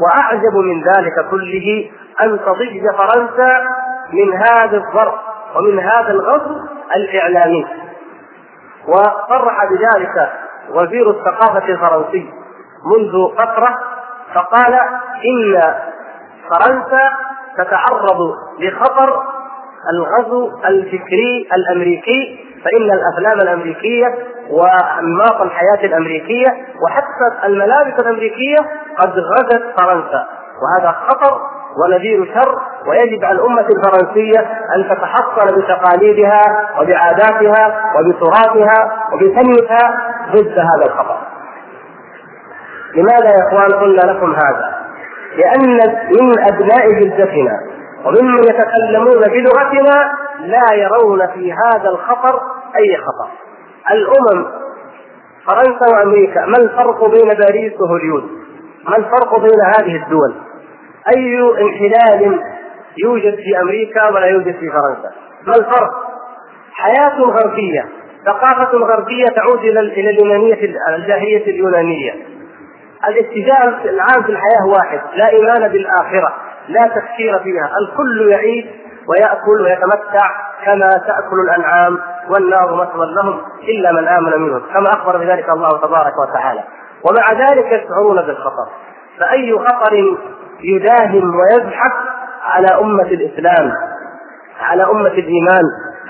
وأعجب 0.00 0.54
من 0.54 0.82
ذلك 0.82 1.30
كله 1.30 1.90
أن 2.22 2.38
تضج 2.46 2.82
فرنسا 2.98 3.60
من 4.12 4.32
هذا 4.32 4.76
الظرف. 4.76 5.14
ومن 5.56 5.78
هذا 5.78 6.10
الغزو 6.10 6.56
الإعلامي. 6.96 7.66
وصرح 8.88 9.64
بذلك 9.70 10.32
وزير 10.70 11.10
الثقافة 11.10 11.68
الفرنسي 11.68 12.30
منذ 12.86 13.28
فترة 13.38 13.78
فقال 14.34 14.74
إن 15.24 15.74
فرنسا 16.50 17.10
تتعرض 17.58 18.34
لخطر 18.60 19.22
الغزو 19.94 20.50
الفكري 20.64 21.48
الأمريكي 21.56 22.46
فإن 22.64 22.90
الأفلام 22.92 23.40
الأمريكية 23.40 24.06
وأنماط 24.50 25.40
الحياة 25.40 25.84
الأمريكية 25.84 26.48
وحتى 26.84 27.46
الملابس 27.46 28.00
الأمريكية 28.00 28.56
قد 28.98 29.10
غزت 29.18 29.80
فرنسا. 29.80 30.26
وهذا 30.62 30.92
خطر 30.92 31.40
ونذير 31.76 32.34
شر 32.34 32.58
ويجب 32.86 33.24
على 33.24 33.38
الأمة 33.38 33.66
الفرنسية 33.76 34.40
أن 34.76 34.88
تتحصن 34.88 35.60
بتقاليدها 35.60 36.68
وبعاداتها 36.80 37.92
وبتراثها 37.96 39.08
وبفنها 39.12 40.12
ضد 40.32 40.58
هذا 40.58 40.86
الخطر. 40.86 41.18
لماذا 42.94 43.34
يا 43.34 43.48
إخوان 43.48 43.80
قلنا 43.80 44.12
لكم 44.12 44.32
هذا؟ 44.32 44.74
لأن 45.36 45.76
من 46.10 46.38
أبناء 46.52 46.90
جلدتنا 46.90 47.60
وممن 48.04 48.38
يتكلمون 48.38 49.20
بلغتنا 49.20 50.12
لا 50.40 50.74
يرون 50.74 51.26
في 51.26 51.52
هذا 51.52 51.88
الخطر 51.88 52.40
أي 52.76 52.96
خطر. 52.96 53.30
الأمم 53.90 54.46
فرنسا 55.46 55.96
وأمريكا 55.96 56.40
ما 56.46 56.58
الفرق 56.58 57.04
بين 57.04 57.28
باريس 57.28 57.80
وهوليود؟ 57.80 58.24
ما 58.88 58.96
الفرق 58.96 59.38
بين 59.38 59.60
هذه 59.78 60.02
الدول؟ 60.04 60.34
أي 61.16 61.40
انحلال 61.40 62.40
يوجد 63.04 63.34
في 63.34 63.60
أمريكا 63.62 64.08
ولا 64.08 64.26
يوجد 64.26 64.54
في 64.54 64.70
فرنسا. 64.70 65.10
ما 65.46 65.54
الفرق؟ 65.54 65.90
حياة 66.72 67.20
غربية 67.20 67.88
ثقافة 68.26 68.78
غربية 68.78 69.26
تعود 69.26 69.58
إلى 69.58 69.80
إلى 69.80 70.10
اليونانية 70.10 70.58
الجاهلية 70.88 71.46
اليونانية. 71.46 72.12
الاتجاه 73.08 73.84
العام 73.84 74.22
في 74.22 74.28
الحياة 74.32 74.66
واحد 74.76 75.00
لا 75.14 75.28
إيمان 75.28 75.68
بالآخرة 75.72 76.32
لا 76.68 76.86
تفكير 76.86 77.38
فيها. 77.38 77.70
الكل 77.82 78.30
يعيش 78.30 78.64
ويأكل 79.08 79.60
ويتمتع 79.62 80.30
كما 80.64 80.90
تأكل 81.06 81.40
الأنعام 81.44 81.98
والنار 82.30 82.74
مثوى 82.74 83.06
لهم 83.14 83.40
إلا 83.68 83.92
من 83.92 84.08
آمن 84.08 84.42
منهم 84.42 84.62
كما 84.74 84.88
أخبر 84.88 85.16
بذلك 85.16 85.48
الله 85.48 85.68
تبارك 85.68 86.12
وتعالى. 86.18 86.60
ومع 87.04 87.48
ذلك 87.48 87.66
يشعرون 87.66 88.16
بالخطر. 88.16 88.68
فأي 89.18 89.52
خطر 89.52 90.16
يداهم 90.64 91.36
ويزحف 91.36 91.92
على 92.42 92.66
أمة 92.80 93.02
الإسلام 93.02 93.72
على 94.60 94.82
أمة 94.82 95.08
الإيمان. 95.10 95.64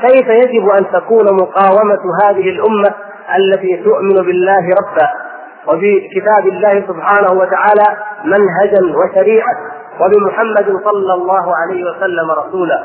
كيف 0.08 0.26
يجب 0.28 0.68
أن 0.68 0.92
تكون 0.92 1.24
مقاومة 1.24 2.00
هذه 2.24 2.50
الأمة 2.50 2.94
التي 3.38 3.82
تؤمن 3.84 4.14
بالله 4.14 4.64
ربا 4.68 5.08
وبكتاب 5.66 6.46
الله 6.46 6.84
سبحانه 6.88 7.32
وتعالى 7.32 7.96
منهجا 8.24 8.98
وشريعة 8.98 9.56
وبمحمد 10.00 10.80
صلى 10.84 11.14
الله 11.14 11.56
عليه 11.56 11.84
وسلم 11.84 12.30
رسولا. 12.30 12.84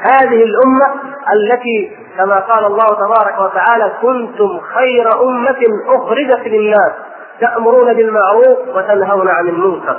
هذه 0.00 0.44
الأمة 0.44 0.86
التي 1.32 1.96
كما 2.16 2.40
قال 2.40 2.64
الله 2.64 2.86
تبارك 2.86 3.40
وتعالى 3.40 3.92
كنتم 4.02 4.60
خير 4.74 5.22
أمة 5.22 5.60
أخرجت 5.88 6.46
للناس 6.46 6.92
تأمرون 7.40 7.94
بالمعروف 7.94 8.58
وتنهون 8.76 9.28
عن 9.28 9.48
المنكر. 9.48 9.96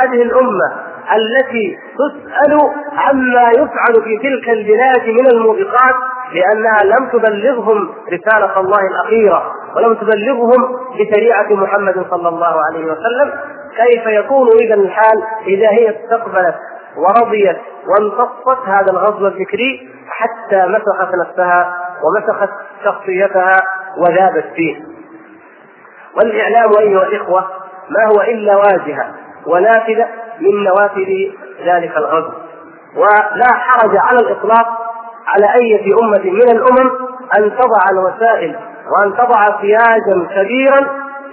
هذه 0.00 0.22
الأمة 0.22 0.88
التي 1.16 1.78
تسأل 1.98 2.58
عما 2.96 3.50
يفعل 3.50 4.04
في 4.04 4.18
تلك 4.22 4.48
البلاد 4.50 5.08
من 5.08 5.26
الموبقات 5.32 5.94
لأنها 6.32 6.84
لم 6.84 7.08
تبلغهم 7.08 7.94
رسالة 8.12 8.60
الله 8.60 8.80
الأخيرة 8.90 9.52
ولم 9.76 9.94
تبلغهم 9.94 10.76
بشريعة 10.98 11.52
محمد 11.52 12.06
صلى 12.10 12.28
الله 12.28 12.60
عليه 12.70 12.84
وسلم. 12.84 13.32
كيف 13.76 14.06
يكون 14.06 14.48
إذا 14.60 14.74
الحال؟ 14.74 15.22
إذا 15.46 15.68
هي 15.68 15.90
استقبلت 15.90 16.54
ورضيت 16.96 17.56
وامتصت 17.88 18.66
هذا 18.66 18.90
الغزو 18.92 19.26
الفكري 19.26 19.90
حتى 20.08 20.66
مسخت 20.66 21.14
نفسها 21.26 21.76
ومسخت 22.02 22.50
شخصيتها 22.84 23.56
وذابت 23.98 24.44
فيه. 24.54 24.76
والإعلام 26.16 26.70
أيها 26.80 27.02
الإخوة 27.06 27.48
ما 27.90 28.04
هو 28.06 28.22
إلا 28.22 28.56
واجهة. 28.56 29.14
ونافذة 29.52 30.06
من 30.40 30.64
نوافذ 30.64 31.10
ذلك 31.66 31.96
الغزو. 31.96 32.32
ولا 32.96 33.52
حرج 33.52 33.96
على 33.96 34.18
الإطلاق 34.22 34.66
على 35.26 35.54
أية 35.62 35.94
أمة 36.02 36.30
من 36.30 36.50
الأمم 36.56 36.90
أن 37.38 37.50
تضع 37.58 37.82
الوسائل 37.92 38.56
وأن 38.90 39.12
تضع 39.12 39.60
سياجا 39.60 40.28
كبيرا 40.34 40.80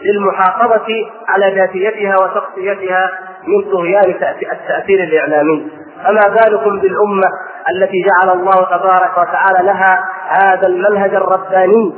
للمحافظة 0.01 0.87
على 1.29 1.55
ذاتيتها 1.55 2.15
وشخصيتها 2.15 3.09
من 3.47 3.71
طغيان 3.71 4.15
التأثير 4.51 4.99
الإعلامي. 4.99 5.71
فما 6.03 6.21
بالكم 6.35 6.79
بالأمة 6.79 7.27
التي 7.75 8.01
جعل 8.01 8.37
الله 8.37 8.55
تبارك 8.55 9.17
وتعالى 9.17 9.67
لها 9.67 10.03
هذا 10.29 10.67
المنهج 10.67 11.15
الرباني؟ 11.15 11.93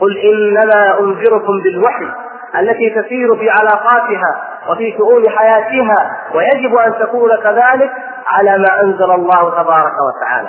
قل 0.00 0.18
إنما 0.18 1.00
أنذركم 1.00 1.60
بالوحي. 1.62 2.06
التي 2.60 2.90
تسير 2.90 3.36
في 3.36 3.50
علاقاتها 3.50 4.42
وفي 4.70 4.94
شؤون 4.98 5.30
حياتها 5.30 6.16
ويجب 6.34 6.76
أن 6.76 6.94
تكون 7.00 7.36
كذلك 7.36 7.90
على 8.28 8.58
ما 8.58 8.82
أنزل 8.82 9.10
الله 9.10 9.62
تبارك 9.62 9.92
وتعالى. 10.08 10.48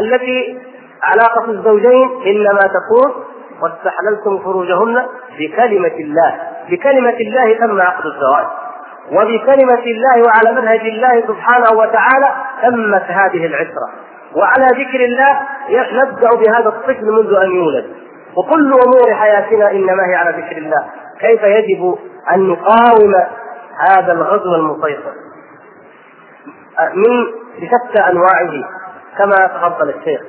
التي 0.00 0.58
علاقة 1.02 1.50
الزوجين 1.50 2.10
إنما 2.26 2.60
تكون 2.60 3.24
واستحللتم 3.62 4.44
فروجهن 4.44 5.06
بكلمة 5.38 5.96
الله. 6.00 6.40
بكلمة 6.70 7.16
الله 7.20 7.54
تم 7.58 7.80
عقد 7.80 8.06
الزواج. 8.06 8.46
وبكلمة 9.12 9.84
الله 9.84 10.22
وعلى 10.26 10.60
منهج 10.60 10.80
الله 10.80 11.22
سبحانه 11.26 11.78
وتعالى 11.78 12.28
تمت 12.62 13.10
هذه 13.10 13.46
العشرة. 13.46 13.88
وعلى 14.36 14.66
ذكر 14.66 15.04
الله 15.04 15.40
نبدأ 16.02 16.28
بهذا 16.28 16.68
الطفل 16.68 17.04
منذ 17.04 17.34
أن 17.42 17.50
يولد. 17.50 18.05
وكل 18.36 18.72
أمور 18.72 19.14
حياتنا 19.14 19.70
إنما 19.70 20.06
هي 20.08 20.14
على 20.14 20.30
ذكر 20.30 20.56
الله. 20.56 20.84
كيف 21.20 21.42
يجب 21.42 21.98
أن 22.34 22.48
نقاوم 22.48 23.14
هذا 23.90 24.12
الغزو 24.12 24.54
المسيطر؟ 24.54 25.12
من 26.94 27.26
بشتى 27.60 28.02
أنواعه 28.10 28.50
كما 29.18 29.36
تفضل 29.36 29.88
الشيخ. 29.88 30.20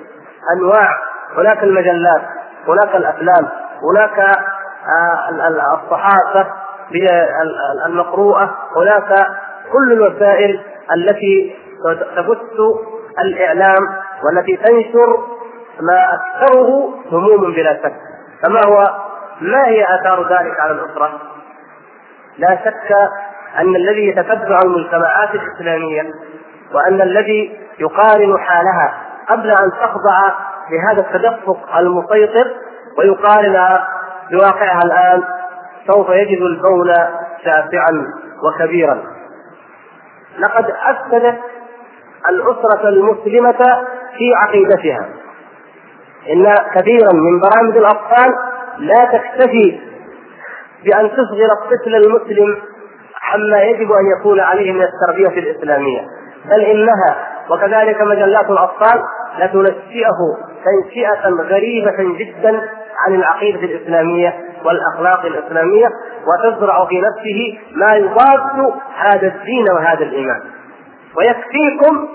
أنواع 0.56 0.90
هناك 1.38 1.64
المجلات 1.64 2.22
هناك 2.68 2.96
الأفلام 2.96 3.48
هناك 3.84 4.20
آه، 4.20 5.30
الصحافة 5.74 6.48
المقروءة 7.86 8.58
هناك 8.76 9.28
كل 9.72 9.94
الوسائل 9.94 10.62
التي 10.96 11.56
تبث 12.16 12.60
الإعلام 13.20 13.88
والتي 14.24 14.58
تنشر 14.58 15.20
ما 15.82 16.14
أكثره 16.14 16.94
هموم 17.12 17.54
بلا 17.54 17.74
شك. 17.74 17.94
فما 18.44 18.60
هو؟ 18.68 18.92
ما 19.42 19.68
هي 19.68 19.86
آثار 19.96 20.22
ذلك 20.22 20.60
على 20.60 20.72
الأسرة؟ 20.72 21.12
لا 22.38 22.60
شك 22.66 22.92
أن 23.60 23.76
الذي 23.76 24.08
يتتبع 24.08 24.60
المجتمعات 24.66 25.30
الإسلامية 25.36 26.12
وأن 26.74 27.02
الذي 27.02 27.60
يقارن 27.80 28.40
حالها 28.40 28.94
قبل 29.30 29.50
أن 29.50 29.72
تخضع 29.72 30.32
لهذا 30.70 31.02
التدفق 31.02 31.78
المسيطر 31.78 32.48
ويقارنها 32.98 33.88
بواقعها 34.32 34.82
الآن 34.86 35.24
سوف 35.88 36.10
يجد 36.10 36.42
البول 36.42 36.94
شاسعا 37.44 38.08
وكبيرا. 38.44 39.04
لقد 40.40 40.66
أفسدت 40.66 41.40
الأسرة 42.30 42.90
المسلمة 42.90 43.86
في 44.18 44.34
عقيدتها. 44.36 45.10
ان 46.34 46.56
كثيرا 46.76 47.14
من 47.14 47.40
برامج 47.40 47.78
الأطفال 47.78 48.34
لا 48.78 49.06
تكتفي 49.06 49.80
بأن 50.86 51.12
تصغر 51.12 51.50
الطفل 51.52 51.96
المسلم 51.96 52.58
عما 53.34 53.62
يجب 53.62 53.92
أن 53.92 54.20
يكون 54.20 54.40
عليه 54.40 54.72
من 54.72 54.82
التربية 54.82 55.40
الإسلامية. 55.40 56.02
بل 56.46 56.62
إنها 56.62 57.28
وكذلك 57.50 58.02
مجلات 58.02 58.50
الأطفال 58.50 59.04
لتنشئه 59.40 60.18
تنشئة 60.66 61.30
غريبة 61.30 62.18
جدا 62.18 62.62
عن 63.06 63.16
العقيدة 63.16 63.60
الإسلامية 63.60 64.34
والأخلاق 64.66 65.26
الإسلامية 65.26 65.88
وتزرع 66.28 66.86
في 66.86 67.02
نفسه 67.02 67.58
ما 67.72 67.96
يضاد 67.96 68.74
هذا 68.98 69.28
الدين 69.28 69.66
وهذا 69.76 70.04
الإيمان. 70.04 70.42
ويكفيكم 71.18 72.08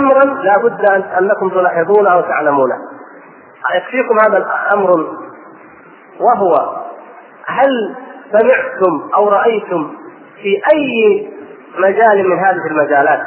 امرا 0.00 0.24
لا 0.42 0.58
بد 0.58 0.84
أنكم 1.18 1.50
تلاحظونه 1.50 2.10
أو 2.10 2.20
تعلمونه 2.20 2.74
يكفيكم 3.74 4.18
هذا 4.26 4.38
الأمر 4.38 4.90
وهو 6.20 6.76
هل 7.46 7.96
سمعتم 8.32 9.10
أو 9.16 9.28
رأيتم 9.28 9.92
في 10.42 10.60
أي 10.72 11.28
مجال 11.78 12.28
من 12.28 12.38
هذه 12.38 12.66
المجالات 12.70 13.26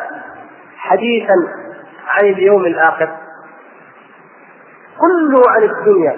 حديثا 0.78 1.34
عن 2.08 2.26
اليوم 2.26 2.66
الآخر 2.66 3.10
كله 5.00 5.42
عن 5.50 5.64
الدنيا 5.64 6.18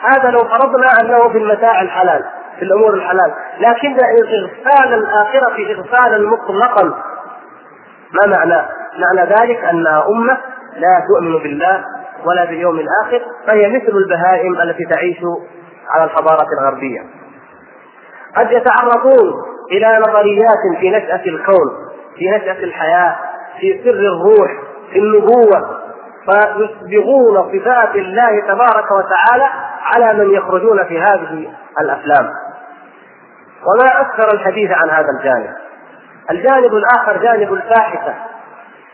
هذا 0.00 0.30
لو 0.30 0.40
فرضنا 0.40 0.86
أنه 1.00 1.28
في 1.28 1.38
المتاع 1.38 1.80
الحلال 1.80 2.24
في 2.58 2.62
الأمور 2.64 2.94
الحلال 2.94 3.34
لكن 3.58 3.96
إغفال 4.00 4.94
الآخرة 4.94 5.74
اغفالا 5.74 6.28
مطلقا 6.28 6.84
ما 8.12 8.36
معناه؟ 8.36 8.68
معنى 8.98 9.30
ذلك 9.30 9.64
انها 9.64 10.08
أمة 10.08 10.38
لا 10.76 11.04
تؤمن 11.08 11.38
بالله 11.38 11.84
ولا 12.24 12.44
باليوم 12.44 12.78
الآخر 12.78 13.22
فهي 13.46 13.68
مثل 13.68 13.96
البهائم 13.96 14.60
التي 14.60 14.84
تعيش 14.84 15.18
على 15.90 16.04
الحضارة 16.04 16.46
الغربية. 16.60 17.00
قد 18.36 18.52
يتعرضون 18.52 19.34
إلى 19.72 20.00
نظريات 20.08 20.80
في 20.80 20.90
نشأة 20.90 21.24
الكون، 21.26 21.70
في 22.16 22.30
نشأة 22.30 22.64
الحياة، 22.64 23.16
في 23.60 23.80
سر 23.84 23.90
الروح، 23.90 24.50
في 24.92 24.98
النبوة، 24.98 25.78
فيسبغون 26.24 27.52
صفات 27.52 27.94
الله 27.94 28.40
تبارك 28.40 28.90
وتعالى 28.90 29.46
على 29.94 30.18
من 30.18 30.34
يخرجون 30.34 30.84
في 30.84 31.00
هذه 31.00 31.52
الأفلام. 31.80 32.30
وما 33.66 34.00
أكثر 34.00 34.34
الحديث 34.34 34.70
عن 34.70 34.90
هذا 34.90 35.08
الجانب. 35.18 35.54
الجانب 36.30 36.74
الآخر 36.74 37.16
جانب 37.16 37.52
الفاحشة 37.52 38.14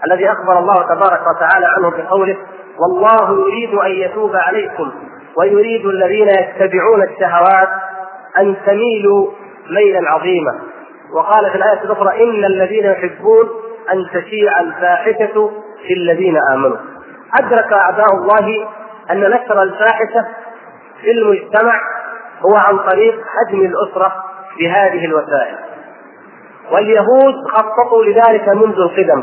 الذي 0.07 0.33
أخبر 0.33 0.59
الله 0.59 0.75
تبارك 0.75 1.21
وتعالى 1.21 1.67
عنه 1.67 1.91
بقوله 1.91 2.37
والله 2.81 3.41
يريد 3.41 3.75
أن 3.75 3.91
يتوب 3.91 4.37
عليكم 4.37 4.93
ويريد 5.37 5.87
الذين 5.87 6.29
يتبعون 6.29 7.03
الشهوات 7.03 7.69
أن 8.39 8.57
تميلوا 8.67 9.31
ميلا 9.71 10.11
عظيما. 10.11 10.61
وقال 11.15 11.51
في 11.51 11.57
الآية 11.57 11.83
الأخرى 11.85 12.25
إن 12.25 12.45
الذين 12.45 12.85
يحبون 12.85 13.49
أن 13.93 14.07
تشيع 14.21 14.61
الفاحشة 14.61 15.51
في 15.87 15.95
الذين 15.95 16.37
آمنوا. 16.53 16.77
أدرك 17.41 17.73
اعداء 17.73 18.07
الله 18.15 18.69
أن 19.11 19.21
نشر 19.21 19.63
الفاحشة 19.63 20.27
في 21.01 21.11
المجتمع 21.11 21.81
هو 22.43 22.57
عن 22.57 22.79
طريق 22.79 23.15
هدم 23.15 23.61
الأسرة 23.61 24.13
بهذه 24.59 25.05
الوسائل. 25.05 25.57
واليهود 26.73 27.35
خططوا 27.53 28.05
لذلك 28.05 28.49
منذ 28.49 28.77
القدم. 28.79 29.23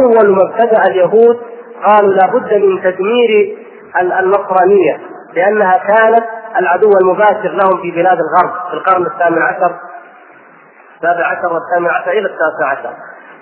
أول 0.00 0.30
ما 0.30 0.42
ابتدأ 0.42 0.82
اليهود 0.90 1.40
قالوا 1.84 2.12
لابد 2.14 2.54
من 2.54 2.82
تدمير 2.82 3.56
النصرانيه 4.00 5.00
لأنها 5.34 5.78
كانت 5.78 6.24
العدو 6.60 6.90
المباشر 7.00 7.48
لهم 7.48 7.82
في 7.82 7.90
بلاد 7.90 8.18
الغرب 8.18 8.68
في 8.68 8.74
القرن 8.74 9.06
الثامن 9.06 9.42
عشر 9.42 9.74
السابع 10.96 11.26
عشر 11.26 11.52
والثامن 11.52 11.88
عشر 11.90 12.10
إلى 12.10 12.26
التاسع 12.26 12.66
عشر. 12.70 12.90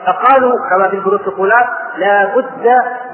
فقالوا 0.07 0.53
كما 0.70 0.88
في 0.90 0.96
البروتوكولات 0.96 1.66
لا 1.96 2.25
بد 2.37 2.66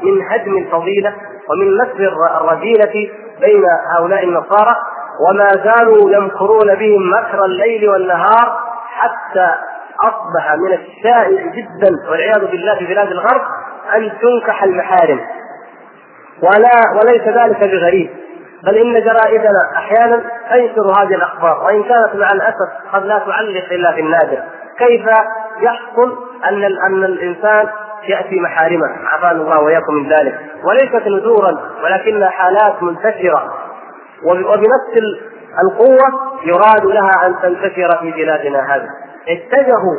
من 0.03 0.23
هدم 0.31 0.59
الفضيلة 0.59 1.15
ومن 1.51 1.77
نشر 1.77 2.13
الرذيلة 2.41 3.11
بين 3.41 3.65
هؤلاء 3.97 4.25
النصارى 4.25 4.77
وما 5.29 5.49
زالوا 5.49 6.11
يمكرون 6.11 6.75
بهم 6.75 7.11
مكر 7.13 7.45
الليل 7.45 7.89
والنهار 7.89 8.61
حتى 8.91 9.55
أصبح 10.05 10.55
من 10.55 10.73
الشائع 10.73 11.47
جدا 11.53 11.89
والعياذ 12.11 12.51
بالله 12.51 12.79
في 12.79 12.87
بلاد 12.87 13.11
الغرب 13.11 13.43
أن 13.95 14.13
تنكح 14.23 14.63
المحارم. 14.63 15.21
ولا 16.43 17.01
وليس 17.01 17.23
ذلك 17.23 17.61
بغريب. 17.61 18.11
بل 18.65 18.77
إن 18.77 19.05
جرائدنا 19.05 19.59
أحيانا 19.77 20.23
تنشر 20.51 21.03
هذه 21.03 21.15
الأخبار 21.15 21.65
وإن 21.65 21.83
كانت 21.83 22.15
مع 22.15 22.27
الأسف 22.33 22.69
قد 22.93 23.05
لا 23.05 23.19
تعلق 23.19 23.73
إلا 23.73 23.93
في 23.93 24.01
النادر 24.01 24.43
كيف 24.79 25.07
يحصل 25.61 26.19
أن 26.49 26.65
أن 26.65 27.05
الإنسان 27.05 27.69
يأتي 28.09 28.41
محارمه 28.41 28.87
عافانا 29.07 29.43
الله 29.43 29.61
وإياكم 29.61 29.95
من 29.95 30.09
ذلك. 30.09 30.39
وليست 30.65 31.07
ندورا 31.07 31.61
ولكنها 31.85 32.29
حالات 32.29 32.83
منتشرة. 32.83 33.55
وبنفس 34.25 35.03
القوة 35.65 36.39
يراد 36.45 36.85
لها 36.85 37.27
أن 37.27 37.35
تنتشر 37.43 37.99
في 38.01 38.11
بلادنا 38.11 38.75
هذه. 38.75 38.89
اتجهوا 39.29 39.97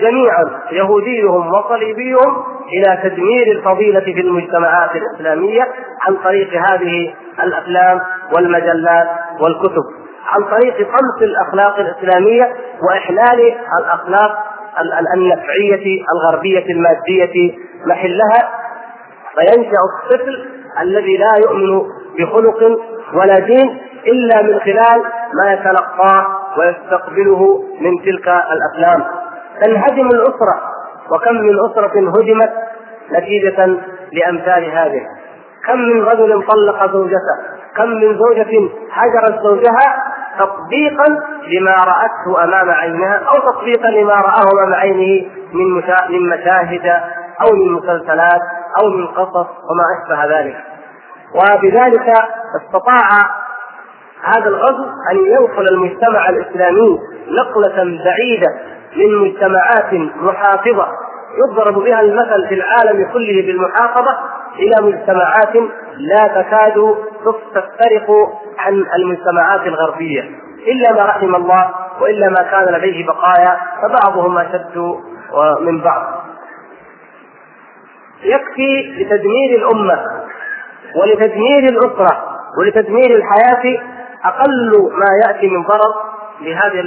جميعا 0.00 0.44
يهوديهم 0.72 1.52
وصليبيهم 1.54 2.44
إلى 2.72 2.98
تدمير 3.02 3.46
الفضيلة 3.52 4.00
في 4.00 4.20
المجتمعات 4.20 4.90
الإسلامية 4.96 5.62
عن 6.08 6.16
طريق 6.24 6.48
هذه 6.70 7.14
الأفلام 7.42 8.00
والمجلات 8.36 9.08
والكتب 9.40 9.82
عن 10.26 10.44
طريق 10.44 10.76
طمس 10.76 11.22
الأخلاق 11.22 11.78
الإسلامية 11.78 12.52
وإحلال 12.82 13.54
الأخلاق 13.80 14.38
النفعية 15.14 16.02
الغربية 16.14 16.72
المادية 16.72 17.54
محلها. 17.86 18.50
فينشأ 19.34 19.78
الطفل 19.92 20.48
الذي 20.82 21.16
لا 21.16 21.32
يؤمن 21.44 21.82
بخلق 22.18 22.78
ولا 23.14 23.38
دين 23.38 23.78
إلا 24.06 24.42
من 24.42 24.60
خلال 24.60 25.02
ما 25.34 25.52
يتلقاه 25.52 26.26
ويستقبله 26.58 27.62
من 27.80 27.90
تلك 28.04 28.28
الأفلام. 28.28 29.04
تنهدم 29.64 30.08
الأسرة 30.08 30.60
وكم 31.10 31.34
من 31.34 31.54
أسرة 31.70 32.10
هدمت 32.18 32.52
نتيجة 33.12 33.66
لأمثال 34.12 34.64
هذه. 34.64 35.06
كم 35.66 35.78
من 35.78 36.02
رجل 36.02 36.46
طلق 36.46 36.92
زوجته 36.92 37.36
كم 37.76 37.88
من 37.88 38.18
زوجة 38.18 38.70
هجرت 38.92 39.42
زوجها 39.42 40.12
تطبيقا 40.38 41.06
لما 41.48 41.70
رأته 41.72 42.44
أمام 42.44 42.70
عينها 42.70 43.14
أو 43.16 43.52
تطبيقا 43.52 43.90
لما 43.90 44.14
رآه 44.14 44.44
أمام 44.52 44.74
عينه 44.74 45.30
من 45.52 45.74
من 46.10 46.28
مشاهد 46.28 46.86
أو 47.40 47.56
من 47.56 47.72
مسلسلات 47.72 48.40
أو 48.82 48.88
من 48.90 49.06
قصص 49.06 49.46
وما 49.70 49.84
أشبه 49.96 50.38
ذلك. 50.38 50.56
وبذلك 51.34 52.08
استطاع 52.62 53.08
هذا 54.24 54.48
الغزو 54.48 54.84
أن 55.12 55.16
ينقل 55.26 55.68
المجتمع 55.68 56.28
الإسلامي 56.28 56.98
نقلة 57.28 57.76
بعيدة 58.04 58.48
من 58.96 59.18
مجتمعات 59.18 59.92
محافظة 60.16 60.88
يضرب 61.44 61.74
بها 61.84 62.00
المثل 62.00 62.48
في 62.48 62.54
العالم 62.54 63.12
كله 63.12 63.42
بالمحافظة 63.46 64.18
إلى 64.58 64.86
مجتمعات 64.86 65.54
لا 65.96 66.42
تكاد 66.42 66.94
تفترق 67.24 68.10
عن 68.58 68.84
المجتمعات 68.98 69.60
الغربية. 69.66 70.20
إلا 70.66 70.92
ما 70.92 71.04
رحم 71.04 71.34
الله 71.34 71.74
وإلا 72.00 72.28
ما 72.28 72.50
كان 72.50 72.74
لديه 72.74 73.06
بقايا 73.06 73.58
فبعضهم 73.82 74.38
أشد 74.38 74.78
من 75.60 75.80
بعض. 75.80 76.02
يكفي 78.24 78.82
لتدمير 78.98 79.58
الأمة 79.58 80.04
ولتدمير 81.00 81.58
الأسرة 81.58 82.22
ولتدمير 82.58 83.16
الحياة 83.16 83.78
أقل 84.24 84.90
ما 84.92 85.06
يأتي 85.26 85.48
من 85.48 85.62
ضرر 85.62 85.94
لهذه 86.40 86.80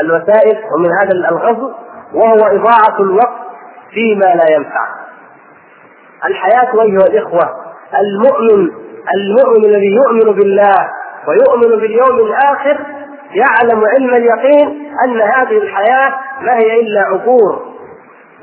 الوسائل 0.00 0.58
ومن 0.74 0.90
هذا 1.02 1.12
الغزو 1.30 1.72
وهو 2.14 2.46
إضاعة 2.46 3.00
الوقت 3.00 3.46
فيما 3.90 4.26
لا 4.34 4.54
ينفع. 4.54 4.86
الحياة 6.24 6.82
أيها 6.82 7.06
الإخوة 7.06 7.42
المؤمن 7.94 8.70
المؤمن 9.16 9.64
الذي 9.64 9.90
يؤمن 9.94 10.34
بالله 10.34 10.76
ويؤمن 11.28 11.80
باليوم 11.80 12.26
الآخر 12.26 12.78
يعلم 13.34 13.84
علم 13.84 14.14
اليقين 14.14 14.92
أن 15.04 15.20
هذه 15.20 15.58
الحياة 15.58 16.18
ما 16.40 16.52
هي 16.58 16.80
إلا 16.80 17.00
عبور 17.00 17.62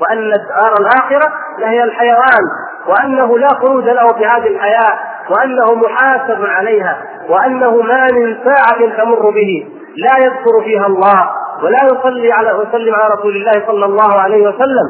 وأن 0.00 0.32
الدار 0.32 0.72
الآخرة 0.80 1.32
لهي 1.58 1.84
الحيوان 1.84 2.44
وأنه 2.86 3.38
لا 3.38 3.48
خروج 3.48 3.84
له 3.84 4.12
في 4.12 4.26
هذه 4.26 4.46
الحياة 4.46 4.98
وأنه 5.30 5.74
محاسب 5.74 6.44
عليها 6.44 7.02
وأنه 7.28 7.76
ما 7.82 8.06
من 8.12 8.36
ساعة 8.44 8.96
تمر 8.96 9.30
به 9.30 9.66
لا 9.96 10.24
يذكر 10.24 10.64
فيها 10.64 10.86
الله 10.86 11.30
ولا 11.62 11.78
يصلي 11.84 12.32
على 12.32 12.52
ويسلم 12.52 12.94
على 12.94 13.14
رسول 13.14 13.36
الله 13.36 13.66
صلى 13.66 13.84
الله 13.84 14.20
عليه 14.20 14.42
وسلم 14.42 14.86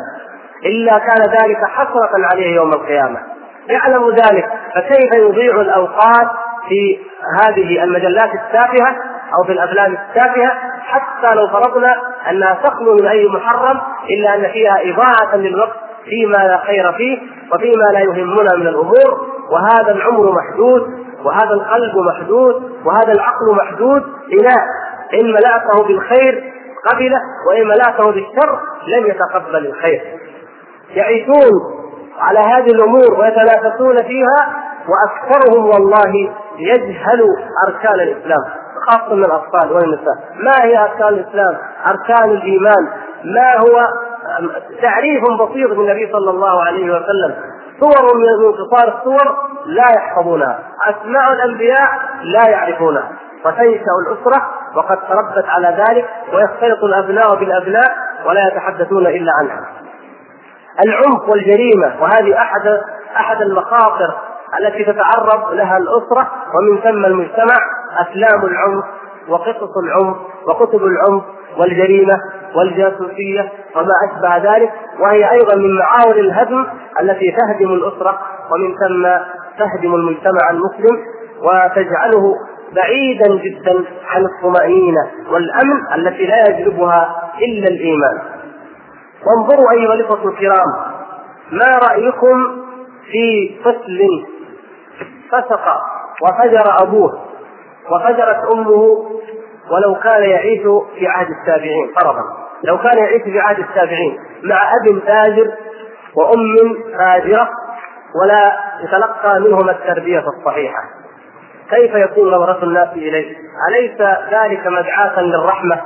إلا 0.66 0.98
كان 0.98 1.22
ذلك 1.40 1.64
حسرة 1.64 2.10
عليه 2.32 2.56
يوم 2.56 2.72
القيامة. 2.72 3.18
يعلم 3.68 4.10
ذلك 4.10 4.48
فكيف 4.74 5.14
يضيع 5.14 5.60
الأوقات 5.60 6.28
في 6.68 6.98
هذه 7.42 7.84
المجلات 7.84 8.30
التافهة 8.34 8.96
أو 9.38 9.44
في 9.46 9.52
الأفلام 9.52 9.92
التافهة 9.92 10.52
حتى 10.80 11.34
لو 11.34 11.48
فرضنا 11.48 11.94
أنها 12.30 12.58
تخلو 12.64 12.94
من 12.94 13.06
أي 13.06 13.26
محرم 13.28 13.80
إلا 14.10 14.34
أن 14.34 14.52
فيها 14.52 14.76
إضاعة 14.82 15.36
للوقت 15.36 15.76
فيما 16.04 16.36
لا 16.36 16.56
خير 16.56 16.92
فيه 16.92 17.18
وفيما 17.52 17.84
لا 17.92 18.00
يهمنا 18.00 18.56
من 18.56 18.66
الأمور؟ 18.66 19.26
وهذا 19.50 19.92
العمر 19.92 20.32
محدود 20.32 20.82
وهذا 21.24 21.54
القلب 21.54 21.96
محدود 21.96 22.54
وهذا 22.84 23.12
العقل 23.12 23.52
محدود. 23.52 24.02
إناء 24.40 24.64
إن 25.14 25.26
ملأته 25.26 25.82
بالخير 25.88 26.52
قبله 26.90 27.20
وإن 27.48 27.66
ملأته 27.66 28.10
بالشر 28.12 28.60
لم 28.86 29.06
يتقبل 29.06 29.66
الخير. 29.66 30.02
يعيشون 30.90 31.74
على 32.18 32.38
هذه 32.38 32.66
الأمور 32.66 33.20
ويتنافسون 33.20 34.02
فيها 34.02 34.64
وأكثرهم 34.88 35.64
والله 35.64 36.30
يجهل 36.58 37.22
أركان 37.68 37.94
الإسلام 37.94 38.44
خاصة 38.90 39.14
من 39.14 39.24
الأطفال 39.24 39.72
والنساء. 39.72 40.16
ما 40.36 40.64
هي 40.64 40.78
أركان 40.78 41.08
الإسلام؟ 41.08 41.58
أركان 41.86 42.30
الإيمان. 42.30 42.88
ما 43.24 43.58
هو 43.58 43.88
تعريف 44.82 45.22
بسيط 45.22 45.70
من 45.70 45.90
النبي 45.90 46.12
صلى 46.12 46.30
الله 46.30 46.64
عليه 46.64 46.84
وسلم؟ 46.84 47.34
صور 47.80 48.16
من 48.16 48.52
قصار 48.52 48.98
الصور 48.98 49.36
لا 49.66 49.84
يحفظونها. 49.96 50.58
أسماء 50.84 51.32
الأنبياء 51.32 51.88
لا 52.22 52.50
يعرفونها. 52.50 53.12
وتنشأ 53.44 53.92
الأسرة؟ 54.06 54.50
وقد 54.76 54.98
تربت 55.08 55.44
على 55.48 55.84
ذلك 55.88 56.08
ويختلط 56.34 56.84
الأبناء 56.84 57.34
بالأبناء 57.34 57.92
ولا 58.26 58.46
يتحدثون 58.48 59.06
إلا 59.06 59.32
عنها. 59.40 59.64
العنف 60.86 61.28
والجريمة 61.28 62.02
وهذه 62.02 62.38
أحد 62.38 62.80
أحد 63.16 63.42
المخاطر 63.42 64.14
التي 64.60 64.84
تتعرض 64.84 65.52
لها 65.52 65.76
الأسرة 65.78 66.30
ومن 66.54 66.80
ثم 66.80 67.04
المجتمع 67.04 67.56
أفلام 67.98 68.44
العنف 68.44 68.84
وقصص 69.28 69.76
العنف 69.84 70.16
وكتب 70.48 70.84
العنف 70.84 71.22
والجريمة 71.58 72.14
والجاسوسية 72.54 73.52
وما 73.76 73.92
أشبه 74.10 74.36
ذلك 74.54 74.72
وهي 75.00 75.30
أيضا 75.30 75.56
من 75.56 75.78
معاول 75.78 76.18
الهدم 76.18 76.66
التي 77.00 77.30
تهدم 77.36 77.72
الأسرة 77.72 78.18
ومن 78.52 78.74
ثم 78.74 79.08
تهدم 79.58 79.94
المجتمع 79.94 80.50
المسلم 80.50 80.98
وتجعله 81.42 82.36
بعيدا 82.72 83.34
جدا 83.34 83.84
عن 84.08 84.24
الطمأنينة 84.24 85.10
والأمن 85.30 85.92
التي 85.94 86.26
لا 86.26 86.48
يجلبها 86.48 87.30
إلا 87.42 87.68
الإيمان. 87.68 88.18
وانظروا 89.26 89.70
أيها 89.72 89.94
الإخوة 89.94 90.28
الكرام 90.32 90.66
ما 91.52 91.78
رأيكم 91.88 92.62
في 93.12 93.54
طفل 93.64 94.00
فسق 95.30 95.64
وفجر 96.22 96.76
أبوه 96.82 97.20
وفجرت 97.90 98.52
أمه 98.54 99.10
ولو 99.70 99.94
كان 100.02 100.22
يعيش 100.22 100.62
في 100.98 101.06
عهد 101.06 101.26
التابعين؟ 101.30 101.92
فرضا 102.00 102.22
لو 102.64 102.78
كان 102.78 102.98
يعيش 102.98 103.22
في 103.22 103.40
عهد 103.40 103.58
التابعين 103.58 104.18
مع 104.42 104.72
أب 104.74 104.98
فاجر 104.98 105.50
وأم 106.16 106.74
فاجرة 106.98 107.48
ولا 108.22 108.52
يتلقى 108.84 109.40
منهما 109.40 109.70
التربية 109.72 110.24
الصحيحة. 110.38 110.82
كيف 111.70 111.94
يكون 111.94 112.30
نظرة 112.34 112.64
الناس 112.64 112.88
إليه؟ 112.92 113.36
أليس 113.68 114.00
ذلك 114.32 114.66
مدعاة 114.66 115.20
للرحمة 115.20 115.80